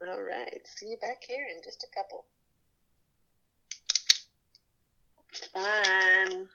All 0.00 0.22
right. 0.22 0.60
See 0.64 0.86
you 0.86 0.96
back 1.00 1.22
here 1.26 1.46
in 1.54 1.62
just 1.62 1.84
a 1.84 1.88
couple. 1.96 2.24
Fun. 5.52 6.48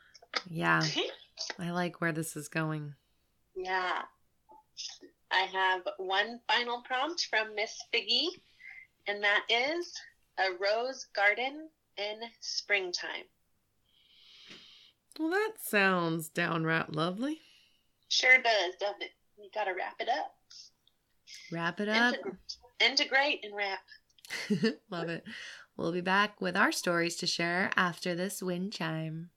Yeah, 0.49 0.81
I 1.59 1.71
like 1.71 2.01
where 2.01 2.11
this 2.11 2.35
is 2.35 2.49
going. 2.49 2.95
Yeah. 3.55 4.01
I 5.31 5.47
have 5.53 5.81
one 5.97 6.41
final 6.47 6.81
prompt 6.81 7.27
from 7.29 7.55
Miss 7.55 7.75
Figgy, 7.93 8.27
and 9.07 9.23
that 9.23 9.45
is 9.49 9.93
a 10.37 10.51
rose 10.59 11.07
garden 11.15 11.69
in 11.97 12.19
springtime. 12.39 13.25
Well, 15.19 15.29
that 15.29 15.53
sounds 15.59 16.29
downright 16.29 16.93
lovely. 16.93 17.39
Sure 18.09 18.41
does, 18.41 18.75
doesn't 18.79 19.01
it? 19.03 19.11
You 19.37 19.49
gotta 19.53 19.73
wrap 19.75 19.95
it 19.99 20.09
up. 20.09 20.35
Wrap 21.51 21.79
it 21.79 21.89
up. 21.89 22.15
Integrate 22.79 23.43
and 23.43 23.55
wrap. 23.55 24.73
Love 24.89 25.09
it. 25.09 25.23
We'll 25.77 25.91
be 25.91 26.01
back 26.01 26.39
with 26.41 26.55
our 26.55 26.71
stories 26.71 27.15
to 27.17 27.27
share 27.27 27.71
after 27.75 28.15
this 28.15 28.41
wind 28.41 28.73
chime. 28.73 29.29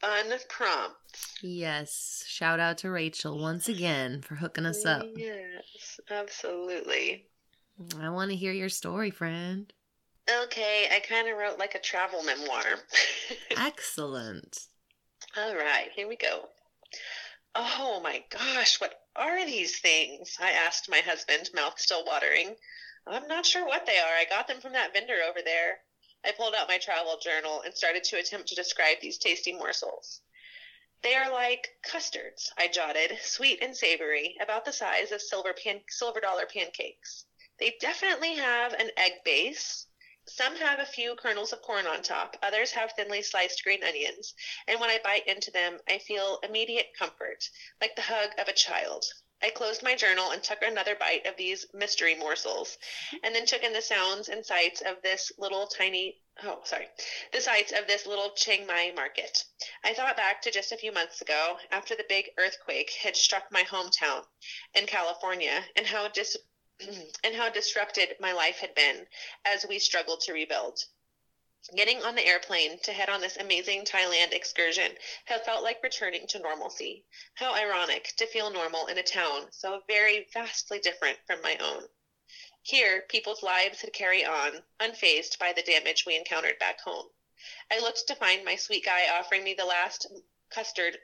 Fun 0.00 0.26
prompts. 0.48 1.38
Yes. 1.42 2.24
Shout 2.26 2.60
out 2.60 2.78
to 2.78 2.90
Rachel 2.90 3.38
once 3.38 3.68
again 3.68 4.22
for 4.22 4.36
hooking 4.36 4.66
us 4.66 4.84
up. 4.84 5.06
Yes, 5.16 6.00
absolutely. 6.10 7.26
I 8.00 8.10
want 8.10 8.30
to 8.30 8.36
hear 8.36 8.52
your 8.52 8.68
story, 8.68 9.10
friend. 9.10 9.72
Okay, 10.44 10.88
I 10.94 11.00
kind 11.00 11.28
of 11.28 11.36
wrote 11.38 11.58
like 11.58 11.74
a 11.74 11.80
travel 11.80 12.22
memoir. 12.22 12.62
Excellent. 13.56 14.66
All 15.36 15.54
right, 15.54 15.88
here 15.94 16.08
we 16.08 16.16
go. 16.16 16.48
Oh 17.54 18.00
my 18.02 18.22
gosh, 18.30 18.80
what 18.80 19.00
are 19.16 19.44
these 19.44 19.80
things? 19.80 20.36
I 20.40 20.52
asked 20.52 20.90
my 20.90 20.98
husband, 20.98 21.50
mouth 21.54 21.78
still 21.78 22.04
watering. 22.06 22.54
I'm 23.06 23.26
not 23.26 23.46
sure 23.46 23.66
what 23.66 23.86
they 23.86 23.98
are. 23.98 24.14
I 24.14 24.24
got 24.28 24.46
them 24.46 24.60
from 24.60 24.72
that 24.74 24.92
vendor 24.92 25.16
over 25.28 25.40
there. 25.44 25.78
I 26.24 26.32
pulled 26.32 26.54
out 26.54 26.68
my 26.68 26.78
travel 26.78 27.18
journal 27.18 27.62
and 27.62 27.76
started 27.76 28.04
to 28.04 28.18
attempt 28.18 28.48
to 28.48 28.54
describe 28.54 29.00
these 29.00 29.18
tasty 29.18 29.52
morsels. 29.52 30.20
They 31.02 31.14
are 31.14 31.30
like 31.30 31.78
custards, 31.82 32.52
I 32.58 32.68
jotted, 32.68 33.18
sweet 33.22 33.62
and 33.62 33.74
savory, 33.74 34.36
about 34.38 34.66
the 34.66 34.72
size 34.72 35.12
of 35.12 35.22
silver 35.22 35.54
pan- 35.54 35.84
silver 35.88 36.20
dollar 36.20 36.44
pancakes. 36.44 37.24
They 37.58 37.70
definitely 37.80 38.34
have 38.34 38.74
an 38.74 38.90
egg 38.98 39.24
base. 39.24 39.86
Some 40.28 40.56
have 40.56 40.78
a 40.78 40.84
few 40.84 41.16
kernels 41.16 41.54
of 41.54 41.62
corn 41.62 41.86
on 41.86 42.02
top, 42.02 42.36
others 42.42 42.72
have 42.72 42.92
thinly 42.92 43.22
sliced 43.22 43.64
green 43.64 43.82
onions, 43.82 44.34
and 44.66 44.78
when 44.78 44.90
I 44.90 44.98
bite 44.98 45.26
into 45.26 45.50
them, 45.50 45.80
I 45.88 45.98
feel 45.98 46.38
immediate 46.42 46.92
comfort, 46.98 47.48
like 47.80 47.96
the 47.96 48.02
hug 48.02 48.38
of 48.38 48.48
a 48.48 48.52
child. 48.52 49.06
I 49.42 49.48
closed 49.50 49.82
my 49.82 49.94
journal 49.94 50.32
and 50.32 50.42
took 50.44 50.60
another 50.60 50.94
bite 50.94 51.24
of 51.24 51.36
these 51.36 51.64
mystery 51.72 52.14
morsels, 52.14 52.76
and 53.22 53.34
then 53.34 53.46
took 53.46 53.62
in 53.62 53.72
the 53.72 53.80
sounds 53.80 54.28
and 54.28 54.44
sights 54.44 54.82
of 54.82 55.00
this 55.00 55.32
little 55.38 55.66
tiny, 55.66 56.20
oh, 56.42 56.62
sorry, 56.64 56.90
the 57.32 57.40
sights 57.40 57.72
of 57.72 57.86
this 57.86 58.04
little 58.04 58.32
Chiang 58.32 58.66
Mai 58.66 58.92
market. 58.92 59.44
I 59.82 59.94
thought 59.94 60.16
back 60.16 60.42
to 60.42 60.50
just 60.50 60.72
a 60.72 60.76
few 60.76 60.92
months 60.92 61.22
ago, 61.22 61.58
after 61.70 61.94
the 61.94 62.04
big 62.04 62.30
earthquake 62.36 62.90
had 62.92 63.16
struck 63.16 63.50
my 63.50 63.64
hometown 63.64 64.26
in 64.74 64.86
California, 64.86 65.64
and 65.74 65.86
how 65.86 66.08
dis- 66.08 66.36
and 67.24 67.34
how 67.34 67.48
disrupted 67.48 68.16
my 68.20 68.32
life 68.32 68.58
had 68.58 68.74
been 68.74 69.06
as 69.44 69.64
we 69.66 69.78
struggled 69.78 70.20
to 70.22 70.32
rebuild. 70.32 70.84
Getting 71.74 72.02
on 72.02 72.14
the 72.14 72.26
airplane 72.26 72.78
to 72.80 72.92
head 72.92 73.10
on 73.10 73.20
this 73.20 73.36
amazing 73.36 73.84
Thailand 73.84 74.32
excursion 74.32 74.96
had 75.26 75.44
felt 75.44 75.62
like 75.62 75.82
returning 75.82 76.26
to 76.28 76.38
normalcy. 76.38 77.04
How 77.34 77.54
ironic 77.54 78.16
to 78.16 78.26
feel 78.26 78.48
normal 78.50 78.86
in 78.86 78.96
a 78.96 79.02
town 79.02 79.52
so 79.52 79.84
very 79.86 80.26
vastly 80.32 80.78
different 80.78 81.18
from 81.26 81.42
my 81.42 81.58
own. 81.58 81.88
Here, 82.62 83.02
people's 83.02 83.42
lives 83.42 83.82
had 83.82 83.92
carried 83.92 84.24
on, 84.24 84.64
unfazed 84.80 85.38
by 85.38 85.52
the 85.52 85.62
damage 85.62 86.06
we 86.06 86.16
encountered 86.16 86.58
back 86.58 86.80
home. 86.80 87.10
I 87.70 87.78
looked 87.78 88.06
to 88.08 88.14
find 88.14 88.44
my 88.44 88.56
sweet 88.56 88.84
guy 88.84 89.08
offering 89.08 89.44
me 89.44 89.54
the 89.54 89.64
last 89.64 90.06
custard 90.50 90.98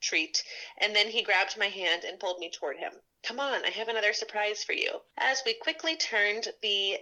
treat, 0.00 0.42
and 0.78 0.94
then 0.94 1.10
he 1.10 1.22
grabbed 1.22 1.56
my 1.56 1.68
hand 1.68 2.04
and 2.04 2.18
pulled 2.18 2.38
me 2.40 2.50
toward 2.50 2.78
him. 2.78 3.00
Come 3.22 3.38
on, 3.38 3.64
I 3.64 3.70
have 3.70 3.88
another 3.88 4.12
surprise 4.12 4.64
for 4.64 4.72
you. 4.72 5.02
As 5.16 5.42
we 5.44 5.54
quickly 5.54 5.96
turned 5.96 6.52
the 6.62 6.98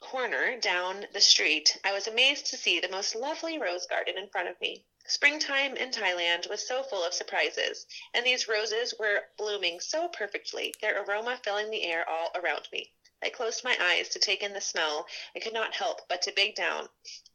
corner 0.00 0.58
down 0.58 1.06
the 1.12 1.20
street, 1.20 1.78
I 1.84 1.92
was 1.92 2.06
amazed 2.06 2.46
to 2.46 2.56
see 2.56 2.80
the 2.80 2.88
most 2.88 3.14
lovely 3.14 3.58
rose 3.58 3.86
garden 3.86 4.16
in 4.18 4.28
front 4.28 4.48
of 4.48 4.60
me. 4.60 4.84
Springtime 5.06 5.76
in 5.76 5.90
Thailand 5.90 6.48
was 6.48 6.66
so 6.66 6.82
full 6.82 7.02
of 7.04 7.14
surprises, 7.14 7.86
and 8.14 8.24
these 8.24 8.48
roses 8.48 8.94
were 8.98 9.28
blooming 9.36 9.80
so 9.80 10.08
perfectly, 10.08 10.74
their 10.80 11.02
aroma 11.02 11.40
filling 11.42 11.70
the 11.70 11.84
air 11.84 12.08
all 12.08 12.30
around 12.34 12.68
me. 12.72 12.92
I 13.22 13.30
closed 13.30 13.64
my 13.64 13.76
eyes 13.80 14.08
to 14.10 14.18
take 14.18 14.42
in 14.42 14.52
the 14.52 14.60
smell 14.60 15.06
and 15.34 15.42
could 15.42 15.52
not 15.54 15.74
help 15.74 16.06
but 16.08 16.22
to 16.22 16.32
bend 16.32 16.54
down, 16.54 16.88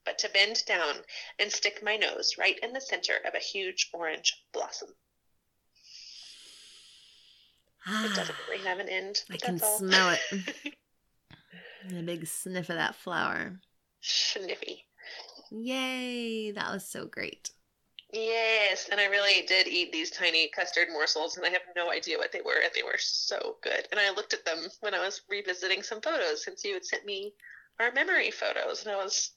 but 0.06 0.18
to 0.20 0.30
bend 0.30 0.64
down 0.66 1.04
and 1.40 1.52
stick 1.52 1.84
my 1.84 1.98
nose 1.98 2.38
right 2.38 2.58
in 2.60 2.74
the 2.74 2.82
center 2.82 3.18
of 3.26 3.34
a 3.34 3.40
huge 3.40 3.90
orange 3.92 4.34
blossom. 4.54 4.96
Ah, 7.86 8.06
It 8.06 8.16
doesn't 8.16 8.38
really 8.48 8.64
have 8.64 8.80
an 8.80 8.88
end. 8.88 9.24
I 9.30 9.38
can 9.38 9.60
all. 9.62 9.78
smell 9.78 10.10
it. 10.12 10.76
And 11.84 11.98
a 11.98 12.04
big 12.04 12.26
sniff 12.28 12.70
of 12.70 12.76
that 12.76 12.96
flower. 12.96 13.60
Sniffy. 14.02 14.86
Yay! 15.52 16.52
That 16.52 16.72
was 16.72 16.88
so 16.88 17.06
great. 17.06 17.52
Yes, 18.12 18.90
and 18.92 19.02
I 19.02 19.06
really 19.06 19.46
did 19.48 19.68
eat 19.68 19.92
these 19.92 20.12
tiny 20.12 20.48
custard 20.50 20.88
morsels, 20.92 21.36
and 21.36 21.46
I 21.46 21.50
have 21.50 21.64
no 21.76 21.92
idea 21.92 22.18
what 22.18 22.32
they 22.32 22.42
were, 22.42 22.62
and 22.64 22.72
they 22.76 22.84
were 22.84 23.00
so 23.00 23.58
good. 23.62 23.88
And 23.92 24.00
I 24.00 24.12
looked 24.12 24.34
at 24.34 24.46
them 24.46 24.68
when 24.82 24.94
I 24.94 25.00
was 25.00 25.22
revisiting 25.30 25.82
some 25.82 26.00
photos, 26.00 26.44
since 26.44 26.64
you 26.64 26.76
had 26.76 26.86
sent 26.86 27.06
me 27.06 27.34
our 27.80 27.92
memory 27.92 28.30
photos, 28.30 28.84
and 28.84 28.92
I 28.92 29.04
was 29.04 29.32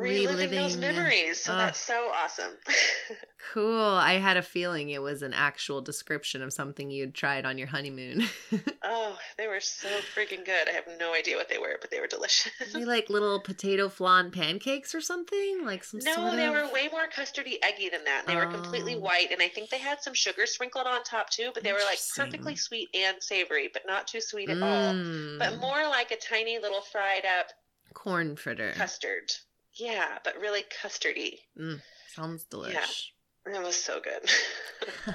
reliving, 0.00 0.50
those 0.50 0.76
memories. 0.76 1.40
So 1.42 1.52
Ugh. 1.52 1.58
that's 1.58 1.80
so 1.80 2.10
awesome. 2.14 2.52
Cool. 3.54 3.80
I 3.82 4.12
had 4.18 4.36
a 4.36 4.42
feeling 4.42 4.90
it 4.90 5.02
was 5.02 5.22
an 5.22 5.32
actual 5.32 5.80
description 5.80 6.40
of 6.42 6.52
something 6.52 6.90
you'd 6.90 7.14
tried 7.14 7.44
on 7.46 7.58
your 7.58 7.66
honeymoon. 7.66 8.24
oh, 8.84 9.18
they 9.38 9.48
were 9.48 9.58
so 9.60 9.88
freaking 10.14 10.44
good. 10.44 10.68
I 10.68 10.72
have 10.72 10.84
no 11.00 11.14
idea 11.14 11.36
what 11.36 11.48
they 11.48 11.58
were, 11.58 11.76
but 11.80 11.90
they 11.90 11.98
were 12.00 12.06
delicious. 12.06 12.52
they 12.72 12.84
like 12.84 13.08
little 13.10 13.40
potato 13.40 13.88
flan 13.88 14.30
pancakes 14.30 14.94
or 14.94 15.00
something? 15.00 15.62
Like 15.64 15.82
some 15.82 16.00
No, 16.04 16.14
sort 16.14 16.36
they 16.36 16.46
of... 16.46 16.52
were 16.52 16.72
way 16.72 16.88
more 16.92 17.08
custardy 17.08 17.54
eggy 17.62 17.88
than 17.88 18.04
that. 18.04 18.26
They 18.26 18.36
were 18.36 18.46
completely 18.46 18.94
Oh. 18.94 19.00
white, 19.00 19.32
and 19.32 19.40
I 19.42 19.48
think 19.48 19.70
they 19.70 19.78
had 19.78 20.00
some 20.02 20.14
sugar 20.14 20.44
sprinkled 20.46 20.86
on 20.86 21.02
top 21.02 21.30
too. 21.30 21.50
But 21.52 21.64
they 21.64 21.72
were 21.72 21.78
like 21.88 21.98
perfectly 22.14 22.54
sweet 22.56 22.90
and 22.94 23.16
savory, 23.20 23.68
but 23.72 23.82
not 23.86 24.06
too 24.06 24.20
sweet 24.20 24.50
at 24.50 24.62
all. 24.62 24.94
Mm. 24.94 25.38
But 25.38 25.58
more 25.58 25.88
like 25.88 26.10
a 26.12 26.16
tiny 26.16 26.58
little 26.60 26.82
fried 26.82 27.24
up 27.24 27.48
corn 27.94 28.36
fritter. 28.36 28.72
custard. 28.76 29.32
Yeah, 29.74 30.18
but 30.24 30.38
really 30.40 30.62
custardy. 30.82 31.38
Mm, 31.58 31.80
sounds 32.14 32.46
delish. 32.52 33.10
It 33.46 33.62
was 33.62 33.76
so 33.76 34.00
good. 34.00 34.28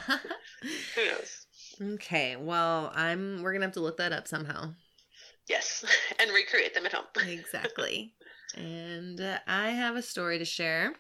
Who 0.96 1.06
knows? 1.06 1.46
okay, 1.96 2.36
well, 2.36 2.92
I'm 2.96 3.42
we're 3.44 3.54
gonna 3.54 3.66
have 3.66 3.74
to 3.76 3.82
look 3.82 3.98
that 3.98 4.14
up 4.14 4.28
somehow. 4.28 4.74
Yes, 5.48 5.86
and 6.20 6.32
recreate 6.32 6.74
them 6.74 6.86
at 6.86 6.94
home. 6.94 7.06
Exactly. 7.28 8.14
and 8.56 9.20
uh, 9.22 9.40
I 9.48 9.70
have 9.70 9.96
a 9.96 10.02
story 10.02 10.40
to 10.40 10.46
share 10.46 10.94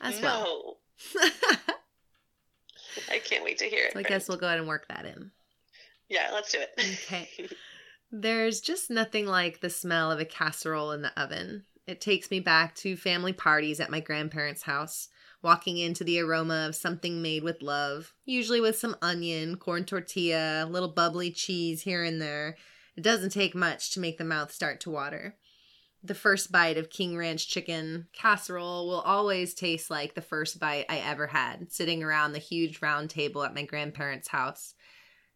as 0.00 0.20
well. 0.20 0.78
I 3.10 3.18
can't 3.18 3.44
wait 3.44 3.58
to 3.58 3.64
hear 3.66 3.86
it. 3.86 3.92
so 3.92 3.98
I 3.98 4.02
guess 4.02 4.28
we'll 4.28 4.38
go 4.38 4.46
ahead 4.46 4.58
and 4.58 4.68
work 4.68 4.86
that 4.88 5.04
in. 5.04 5.30
Yeah, 6.08 6.30
let's 6.32 6.52
do 6.52 6.58
it. 6.60 6.70
Okay. 6.78 7.48
There's 8.10 8.60
just 8.60 8.90
nothing 8.90 9.26
like 9.26 9.60
the 9.60 9.70
smell 9.70 10.10
of 10.12 10.20
a 10.20 10.24
casserole 10.24 10.92
in 10.92 11.02
the 11.02 11.20
oven. 11.20 11.64
It 11.86 12.00
takes 12.00 12.30
me 12.32 12.40
back 12.40 12.74
to 12.76 12.96
family 12.96 13.32
parties 13.32 13.78
at 13.78 13.90
my 13.90 14.00
grandparents' 14.00 14.62
house, 14.62 15.08
walking 15.40 15.78
into 15.78 16.02
the 16.02 16.18
aroma 16.18 16.66
of 16.66 16.74
something 16.74 17.22
made 17.22 17.44
with 17.44 17.62
love, 17.62 18.12
usually 18.24 18.60
with 18.60 18.76
some 18.76 18.96
onion, 19.00 19.56
corn 19.56 19.84
tortilla, 19.84 20.64
a 20.64 20.66
little 20.66 20.88
bubbly 20.88 21.30
cheese 21.30 21.82
here 21.82 22.02
and 22.02 22.20
there. 22.20 22.56
It 22.96 23.04
doesn't 23.04 23.30
take 23.30 23.54
much 23.54 23.92
to 23.92 24.00
make 24.00 24.18
the 24.18 24.24
mouth 24.24 24.52
start 24.52 24.80
to 24.80 24.90
water. 24.90 25.36
The 26.02 26.14
first 26.14 26.50
bite 26.50 26.76
of 26.76 26.90
King 26.90 27.16
Ranch 27.16 27.48
chicken 27.48 28.08
casserole 28.12 28.88
will 28.88 29.00
always 29.00 29.54
taste 29.54 29.88
like 29.88 30.14
the 30.14 30.20
first 30.20 30.58
bite 30.58 30.86
I 30.88 30.98
ever 30.98 31.28
had, 31.28 31.72
sitting 31.72 32.02
around 32.02 32.32
the 32.32 32.38
huge 32.40 32.82
round 32.82 33.10
table 33.10 33.44
at 33.44 33.54
my 33.54 33.62
grandparents' 33.62 34.28
house. 34.28 34.74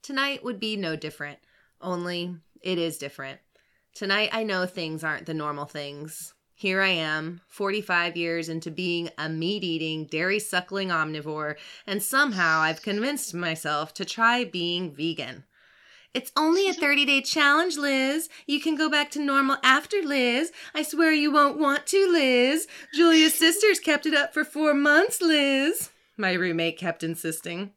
Tonight 0.03 0.43
would 0.43 0.59
be 0.59 0.77
no 0.77 0.97
different, 0.97 1.39
only 1.81 2.37
it 2.61 2.79
is 2.79 2.99
different. 2.99 3.41
Tonight 3.95 4.31
I 4.33 4.43
know 4.43 4.67
things 4.67 5.05
aren't 5.05 5.27
the 5.27 5.35
normal 5.35 5.67
things. 5.67 6.35
Here 6.61 6.83
I 6.83 6.89
am, 6.89 7.41
45 7.49 8.19
years 8.19 8.51
into 8.51 8.71
being 8.71 9.09
a 9.17 9.31
meat 9.31 9.65
eating, 9.65 10.05
dairy 10.05 10.39
suckling 10.39 10.91
omnivore, 10.91 11.55
and 11.87 12.03
somehow 12.03 12.61
I've 12.61 12.83
convinced 12.83 13.33
myself 13.33 13.95
to 13.95 14.05
try 14.05 14.45
being 14.45 14.93
vegan. 14.93 15.45
It's 16.13 16.31
only 16.37 16.69
a 16.69 16.75
30 16.75 17.07
day 17.07 17.23
challenge, 17.23 17.79
Liz. 17.79 18.29
You 18.47 18.61
can 18.61 18.77
go 18.77 18.91
back 18.91 19.11
to 19.13 19.21
normal 19.21 19.57
after, 19.63 20.03
Liz. 20.03 20.53
I 20.75 20.83
swear 20.83 21.15
you 21.15 21.33
won't 21.33 21.59
want 21.59 21.87
to, 21.87 22.13
Liz. 22.13 22.69
Julia's 22.93 23.33
sisters 23.33 23.81
kept 23.81 24.05
it 24.05 24.13
up 24.13 24.35
for 24.35 24.45
four 24.45 24.75
months, 24.75 25.23
Liz. 25.23 25.89
My 26.19 26.35
roommate 26.35 26.77
kept 26.77 27.03
insisting. 27.03 27.71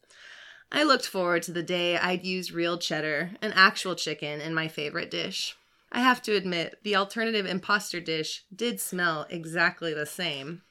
I 0.74 0.84
looked 0.84 1.08
forward 1.08 1.44
to 1.44 1.54
the 1.54 1.64
day 1.64 1.98
I'd 1.98 2.26
use 2.26 2.52
real 2.52 2.78
cheddar, 2.78 3.32
an 3.42 3.54
actual 3.56 3.96
chicken, 3.96 4.42
in 4.42 4.54
my 4.54 4.68
favorite 4.68 5.10
dish. 5.10 5.56
I 5.96 6.00
have 6.00 6.24
to 6.24 6.36
admit, 6.36 6.80
the 6.84 6.96
alternative 6.96 7.46
imposter 7.46 8.00
dish 8.00 8.46
did 8.54 8.82
smell 8.82 9.28
exactly 9.30 9.94
the 9.94 10.08
same. 10.08 10.64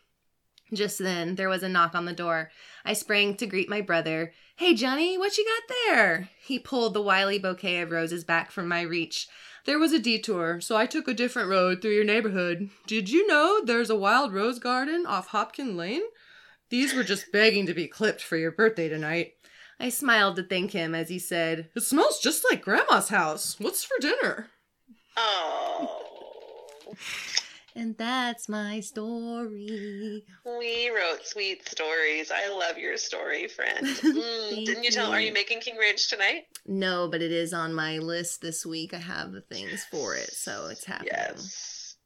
Just 0.75 0.99
then, 0.99 1.37
there 1.37 1.49
was 1.49 1.63
a 1.63 1.69
knock 1.69 1.95
on 1.95 2.07
the 2.07 2.13
door. 2.13 2.51
I 2.85 2.95
sprang 2.95 3.37
to 3.37 3.47
greet 3.47 3.69
my 3.69 3.81
brother. 3.81 4.33
Hey, 4.57 4.75
Johnny, 4.75 5.17
what 5.17 5.39
you 5.39 5.45
got 5.45 5.77
there? 5.87 6.31
He 6.43 6.59
pulled 6.59 6.95
the 6.95 7.03
wily 7.03 7.39
bouquet 7.39 7.81
of 7.83 7.93
roses 7.93 8.25
back 8.25 8.51
from 8.51 8.67
my 8.67 8.81
reach. 8.81 9.29
There 9.65 9.79
was 9.79 9.93
a 9.93 10.01
detour, 10.01 10.61
so 10.61 10.77
I 10.77 10.87
took 10.87 11.07
a 11.07 11.15
different 11.15 11.49
road 11.49 11.81
through 11.81 11.95
your 11.95 12.05
neighborhood. 12.05 12.71
Did 12.89 13.09
you 13.09 13.25
know 13.29 13.63
there's 13.65 13.91
a 13.91 13.97
wild 13.97 14.33
rose 14.33 14.59
garden 14.59 15.07
off 15.07 15.29
Hopkin 15.29 15.77
Lane? 15.77 16.03
These 16.69 16.95
were 16.95 17.05
just 17.05 17.31
begging 17.31 17.67
to 17.67 17.75
be 17.75 17.87
clipped 17.87 18.23
for 18.23 18.37
your 18.37 18.51
birthday 18.51 18.89
tonight. 18.89 19.35
I 19.79 19.89
smiled 19.89 20.35
to 20.37 20.43
thank 20.43 20.73
him 20.73 20.97
as 20.97 21.11
he 21.11 21.21
said, 21.21 21.69
It 21.77 21.83
smells 21.83 22.19
just 22.19 22.45
like 22.51 22.63
Grandma's 22.63 23.11
house. 23.11 23.61
What's 23.61 23.85
for 23.85 24.01
dinner? 24.01 24.49
Oh. 25.17 26.03
And 27.75 27.97
that's 27.97 28.49
my 28.51 28.81
story. 28.81 30.25
We 30.45 30.91
wrote 30.91 31.25
sweet 31.25 31.67
stories. 31.67 32.31
I 32.31 32.49
love 32.51 32.77
your 32.77 32.97
story, 32.99 33.49
friend. 33.49 33.87
Mm, 34.03 34.67
didn't 34.67 34.85
you 34.85 34.91
tell? 34.91 35.11
Are 35.11 35.21
you. 35.21 35.33
making 35.33 35.61
King 35.61 35.79
Ranch 35.79 36.11
tonight? 36.11 36.43
No, 36.67 37.09
but 37.09 37.23
it 37.23 37.33
is 37.33 37.55
on 37.55 37.73
my 37.73 37.99
list 37.99 38.43
this 38.43 38.67
week. 38.67 38.93
I 38.93 38.99
have 38.99 39.33
the 39.33 39.41
things 39.41 39.85
for 39.91 40.15
it, 40.15 40.31
so 40.35 40.67
it's 40.71 40.85
happening. 40.85 41.13
Yes. 41.15 41.97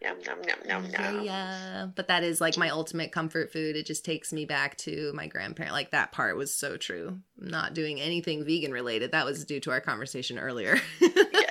Yum 0.00 0.16
yum 0.24 0.38
yum 0.46 0.58
yum 0.66 0.86
Yeah, 0.90 1.10
yum. 1.12 1.24
yeah. 1.24 1.86
But 1.94 2.08
that 2.08 2.22
is 2.22 2.40
like 2.40 2.56
my 2.56 2.70
ultimate 2.70 3.12
comfort 3.12 3.52
food. 3.52 3.76
It 3.76 3.86
just 3.86 4.04
takes 4.04 4.32
me 4.32 4.44
back 4.46 4.76
to 4.78 5.12
my 5.14 5.26
grandparent. 5.26 5.74
Like 5.74 5.90
that 5.90 6.12
part 6.12 6.36
was 6.36 6.54
so 6.54 6.76
true. 6.76 7.18
Not 7.38 7.74
doing 7.74 8.00
anything 8.00 8.44
vegan 8.44 8.72
related. 8.72 9.12
That 9.12 9.24
was 9.26 9.44
due 9.44 9.60
to 9.60 9.70
our 9.70 9.80
conversation 9.80 10.38
earlier. 10.38 10.78
yes. 11.00 11.45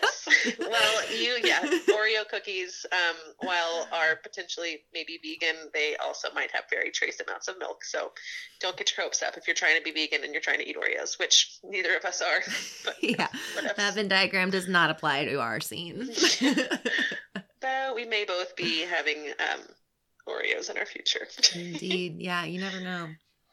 Well, 0.60 1.12
you 1.12 1.38
yeah. 1.44 1.62
Oreo 1.62 2.28
cookies, 2.30 2.86
um, 2.92 3.16
while 3.40 3.88
are 3.92 4.16
potentially 4.18 4.82
maybe 4.94 5.20
vegan, 5.24 5.70
they 5.74 5.96
also 6.04 6.30
might 6.34 6.52
have 6.52 6.66
very 6.70 6.92
trace 6.92 7.20
amounts 7.20 7.48
of 7.48 7.58
milk. 7.60 7.84
So 7.84 8.12
don't 8.60 8.78
get 8.78 8.96
your 8.96 9.06
hopes 9.06 9.22
up 9.22 9.38
if 9.38 9.48
you're 9.48 9.56
trying 9.56 9.78
to 9.78 9.84
be 9.84 9.92
vegan 9.92 10.24
and 10.24 10.34
you're 10.34 10.42
trying 10.42 10.60
to 10.60 10.68
eat 10.68 10.78
Oreos, 10.78 11.20
which 11.20 11.60
neither 11.64 11.96
of 11.96 12.06
us 12.06 12.22
are. 12.22 12.42
But 12.84 12.98
yeah. 13.02 13.28
whatever. 13.56 13.74
That 13.78 13.96
Venn 13.96 14.08
diagram 14.08 14.52
does 14.52 14.68
not 14.68 14.90
apply 14.90 15.26
to 15.26 15.40
our 15.40 15.60
scene. 15.60 16.10
Though 17.62 17.94
we 17.96 18.06
may 18.06 18.26
both 18.26 18.56
be 18.56 18.82
having 18.82 19.32
um, 19.40 19.62
Oreos 20.28 20.70
in 20.70 20.78
our 20.78 20.86
future. 20.86 21.28
Indeed. 21.56 22.18
Yeah, 22.20 22.46
you 22.46 22.60
never 22.60 22.80
know. 22.80 23.08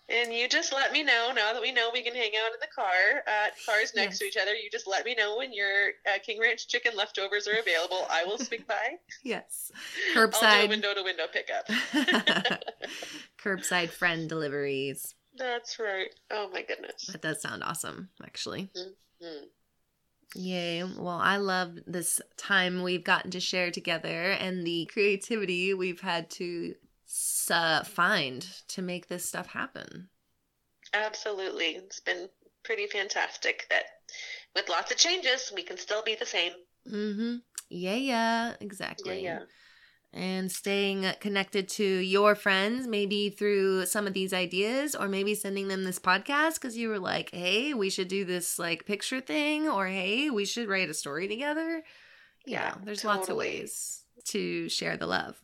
And 0.08 0.32
you 0.32 0.48
just 0.48 0.72
let 0.72 0.92
me 0.92 1.02
know 1.02 1.32
now 1.34 1.52
that 1.52 1.62
we 1.62 1.72
know 1.72 1.90
we 1.92 2.02
can 2.02 2.14
hang 2.14 2.32
out 2.44 2.52
in 2.52 2.60
the 2.60 2.66
car, 2.74 3.22
uh, 3.26 3.48
cars 3.64 3.92
next 3.94 4.14
Yes. 4.14 4.18
to 4.18 4.24
each 4.26 4.36
other. 4.36 4.52
You 4.54 4.68
just 4.70 4.86
let 4.86 5.04
me 5.06 5.14
know 5.14 5.36
when 5.38 5.52
your 5.52 5.90
uh, 6.06 6.18
King 6.24 6.40
Ranch 6.40 6.66
chicken 6.68 6.92
leftovers 6.96 7.46
are 7.46 7.58
available. 7.58 8.06
I 8.10 8.24
will 8.24 8.38
speak 8.38 8.66
by. 8.66 8.96
Yes. 9.22 9.70
Curbside. 10.14 10.68
window 10.68 10.92
to 10.92 11.02
window 11.02 11.24
pickup. 11.32 11.66
Curbside 13.42 13.90
friend 13.90 14.28
deliveries. 14.28 15.14
That's 15.36 15.78
right. 15.78 16.08
Oh 16.30 16.50
my 16.52 16.62
goodness. 16.62 17.06
That 17.06 17.22
does 17.22 17.40
sound 17.40 17.62
awesome, 17.62 18.10
actually. 18.22 18.70
Mm. 19.22 19.44
Yay. 20.34 20.82
Well, 20.84 21.08
I 21.22 21.36
love 21.36 21.78
this 21.86 22.20
time 22.36 22.82
we've 22.82 23.04
gotten 23.04 23.30
to 23.30 23.40
share 23.40 23.70
together 23.70 24.32
and 24.32 24.66
the 24.66 24.86
creativity 24.92 25.72
we've 25.74 26.00
had 26.00 26.28
to 26.32 26.74
uh, 27.50 27.82
find 27.84 28.46
to 28.68 28.82
make 28.82 29.08
this 29.08 29.24
stuff 29.24 29.48
happen. 29.48 30.08
Absolutely. 30.94 31.76
It's 31.76 32.00
been 32.00 32.28
pretty 32.64 32.86
fantastic 32.86 33.66
that 33.70 33.84
with 34.54 34.68
lots 34.68 34.90
of 34.90 34.98
changes, 34.98 35.52
we 35.54 35.62
can 35.62 35.78
still 35.78 36.02
be 36.02 36.14
the 36.14 36.26
same. 36.26 36.52
Mm-hmm. 36.90 37.36
Yeah, 37.70 37.94
yeah, 37.94 38.54
exactly. 38.60 39.22
Yeah, 39.22 39.38
yeah. 39.38 39.44
And 40.14 40.52
staying 40.52 41.06
connected 41.20 41.70
to 41.70 41.84
your 41.84 42.34
friends, 42.34 42.86
maybe 42.86 43.30
through 43.30 43.86
some 43.86 44.06
of 44.06 44.12
these 44.12 44.34
ideas, 44.34 44.94
or 44.94 45.08
maybe 45.08 45.34
sending 45.34 45.68
them 45.68 45.84
this 45.84 45.98
podcast 45.98 46.54
because 46.54 46.76
you 46.76 46.90
were 46.90 46.98
like, 46.98 47.30
hey, 47.32 47.72
we 47.72 47.88
should 47.88 48.08
do 48.08 48.26
this 48.26 48.58
like 48.58 48.84
picture 48.84 49.22
thing, 49.22 49.68
or 49.68 49.86
hey, 49.86 50.28
we 50.28 50.44
should 50.44 50.68
write 50.68 50.90
a 50.90 50.94
story 50.94 51.28
together. 51.28 51.82
Yeah, 52.44 52.62
Yeah, 52.62 52.74
there's 52.84 53.04
lots 53.06 53.30
of 53.30 53.36
ways 53.36 54.02
to 54.24 54.68
share 54.68 54.98
the 54.98 55.06
love 55.06 55.40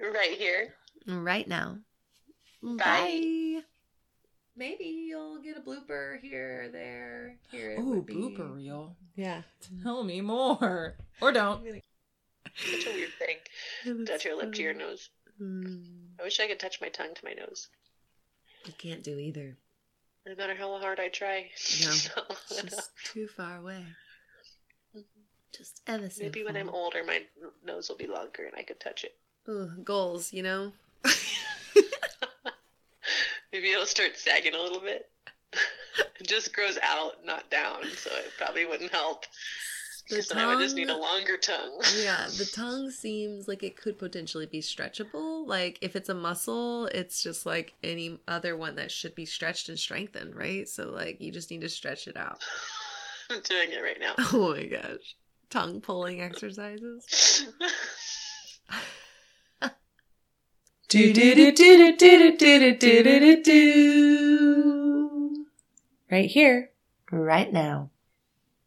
Right 0.00 0.38
here. 0.38 0.74
Right 1.08 1.46
now. 1.48 1.78
Bye. 2.62 3.62
Maybe 4.56 4.84
you'll 5.08 5.40
get 5.40 5.56
a 5.56 5.60
blooper 5.60 6.20
here 6.20 6.64
or 6.64 6.68
there. 6.68 7.36
Here 7.50 7.72
it 7.72 7.78
Oh, 7.80 8.00
be. 8.02 8.14
blooper 8.14 8.54
reel. 8.56 8.96
Yeah. 9.14 9.42
Tell 9.82 10.02
me 10.04 10.20
more. 10.20 10.96
Or 11.20 11.32
don't. 11.32 11.64
Such 12.56 12.86
a 12.86 12.90
weird 12.92 13.10
thing. 13.18 14.04
Touch 14.06 14.24
your 14.24 14.36
lip 14.36 14.52
to 14.54 14.62
your 14.62 14.74
nose. 14.74 15.10
Mm, 15.40 15.84
I 16.18 16.24
wish 16.24 16.40
I 16.40 16.48
could 16.48 16.58
touch 16.58 16.80
my 16.80 16.88
tongue 16.88 17.14
to 17.14 17.24
my 17.24 17.32
nose. 17.34 17.68
I 18.66 18.70
can't 18.72 19.04
do 19.04 19.16
either. 19.18 19.56
No 20.26 20.34
matter 20.34 20.56
how 20.56 20.76
hard 20.80 20.98
I 20.98 21.08
try. 21.08 21.50
No, 21.80 21.86
No, 22.16 22.22
It's 22.50 22.62
just 22.62 22.90
too 23.04 23.28
far 23.28 23.58
away. 23.58 23.84
Mhm. 24.96 25.04
Just 25.56 25.80
ever 25.86 26.10
so 26.10 26.24
Maybe 26.24 26.42
when. 26.42 26.56
I'm 26.56 26.68
older, 26.70 27.04
my 27.04 27.22
nose 27.64 27.88
will 27.88 27.96
be 27.96 28.08
longer 28.08 28.44
and 28.46 28.56
I 28.56 28.62
could 28.64 28.80
touch 28.80 29.04
it. 29.04 29.16
Ooh, 29.48 29.70
goals, 29.84 30.32
you 30.32 30.42
know? 30.42 30.72
Maybe 33.58 33.72
it'll 33.72 33.86
start 33.86 34.16
sagging 34.16 34.54
a 34.54 34.62
little 34.62 34.78
bit. 34.78 35.10
it 36.20 36.28
just 36.28 36.54
grows 36.54 36.78
out, 36.80 37.24
not 37.24 37.50
down, 37.50 37.82
so 37.96 38.08
it 38.14 38.30
probably 38.38 38.64
wouldn't 38.64 38.92
help. 38.92 39.22
The 40.08 40.14
Because 40.14 40.28
then 40.28 40.38
I 40.38 40.46
would 40.46 40.60
just 40.60 40.76
need 40.76 40.90
a 40.90 40.96
longer 40.96 41.36
tongue. 41.36 41.82
yeah, 42.00 42.28
the 42.38 42.48
tongue 42.54 42.88
seems 42.92 43.48
like 43.48 43.64
it 43.64 43.76
could 43.76 43.98
potentially 43.98 44.46
be 44.46 44.60
stretchable. 44.60 45.44
Like 45.44 45.80
if 45.82 45.96
it's 45.96 46.08
a 46.08 46.14
muscle, 46.14 46.86
it's 46.86 47.20
just 47.20 47.46
like 47.46 47.74
any 47.82 48.20
other 48.28 48.56
one 48.56 48.76
that 48.76 48.92
should 48.92 49.16
be 49.16 49.26
stretched 49.26 49.68
and 49.68 49.76
strengthened, 49.76 50.36
right? 50.36 50.68
So 50.68 50.90
like 50.90 51.20
you 51.20 51.32
just 51.32 51.50
need 51.50 51.62
to 51.62 51.68
stretch 51.68 52.06
it 52.06 52.16
out. 52.16 52.40
I'm 53.30 53.40
doing 53.40 53.72
it 53.72 53.82
right 53.82 53.98
now. 53.98 54.14
Oh 54.32 54.54
my 54.54 54.66
gosh. 54.66 55.16
Tongue 55.50 55.80
pulling 55.80 56.20
exercises. 56.20 57.48
Do 60.88 61.12
do 61.12 61.34
do 61.34 61.52
do 61.52 61.76
do 61.76 61.96
do 61.98 62.36
do 62.38 62.72
do 62.72 62.78
do 62.78 63.20
do 63.20 63.42
do. 63.42 65.44
Right 66.10 66.30
here. 66.30 66.70
Right 67.12 67.52
now. 67.52 67.90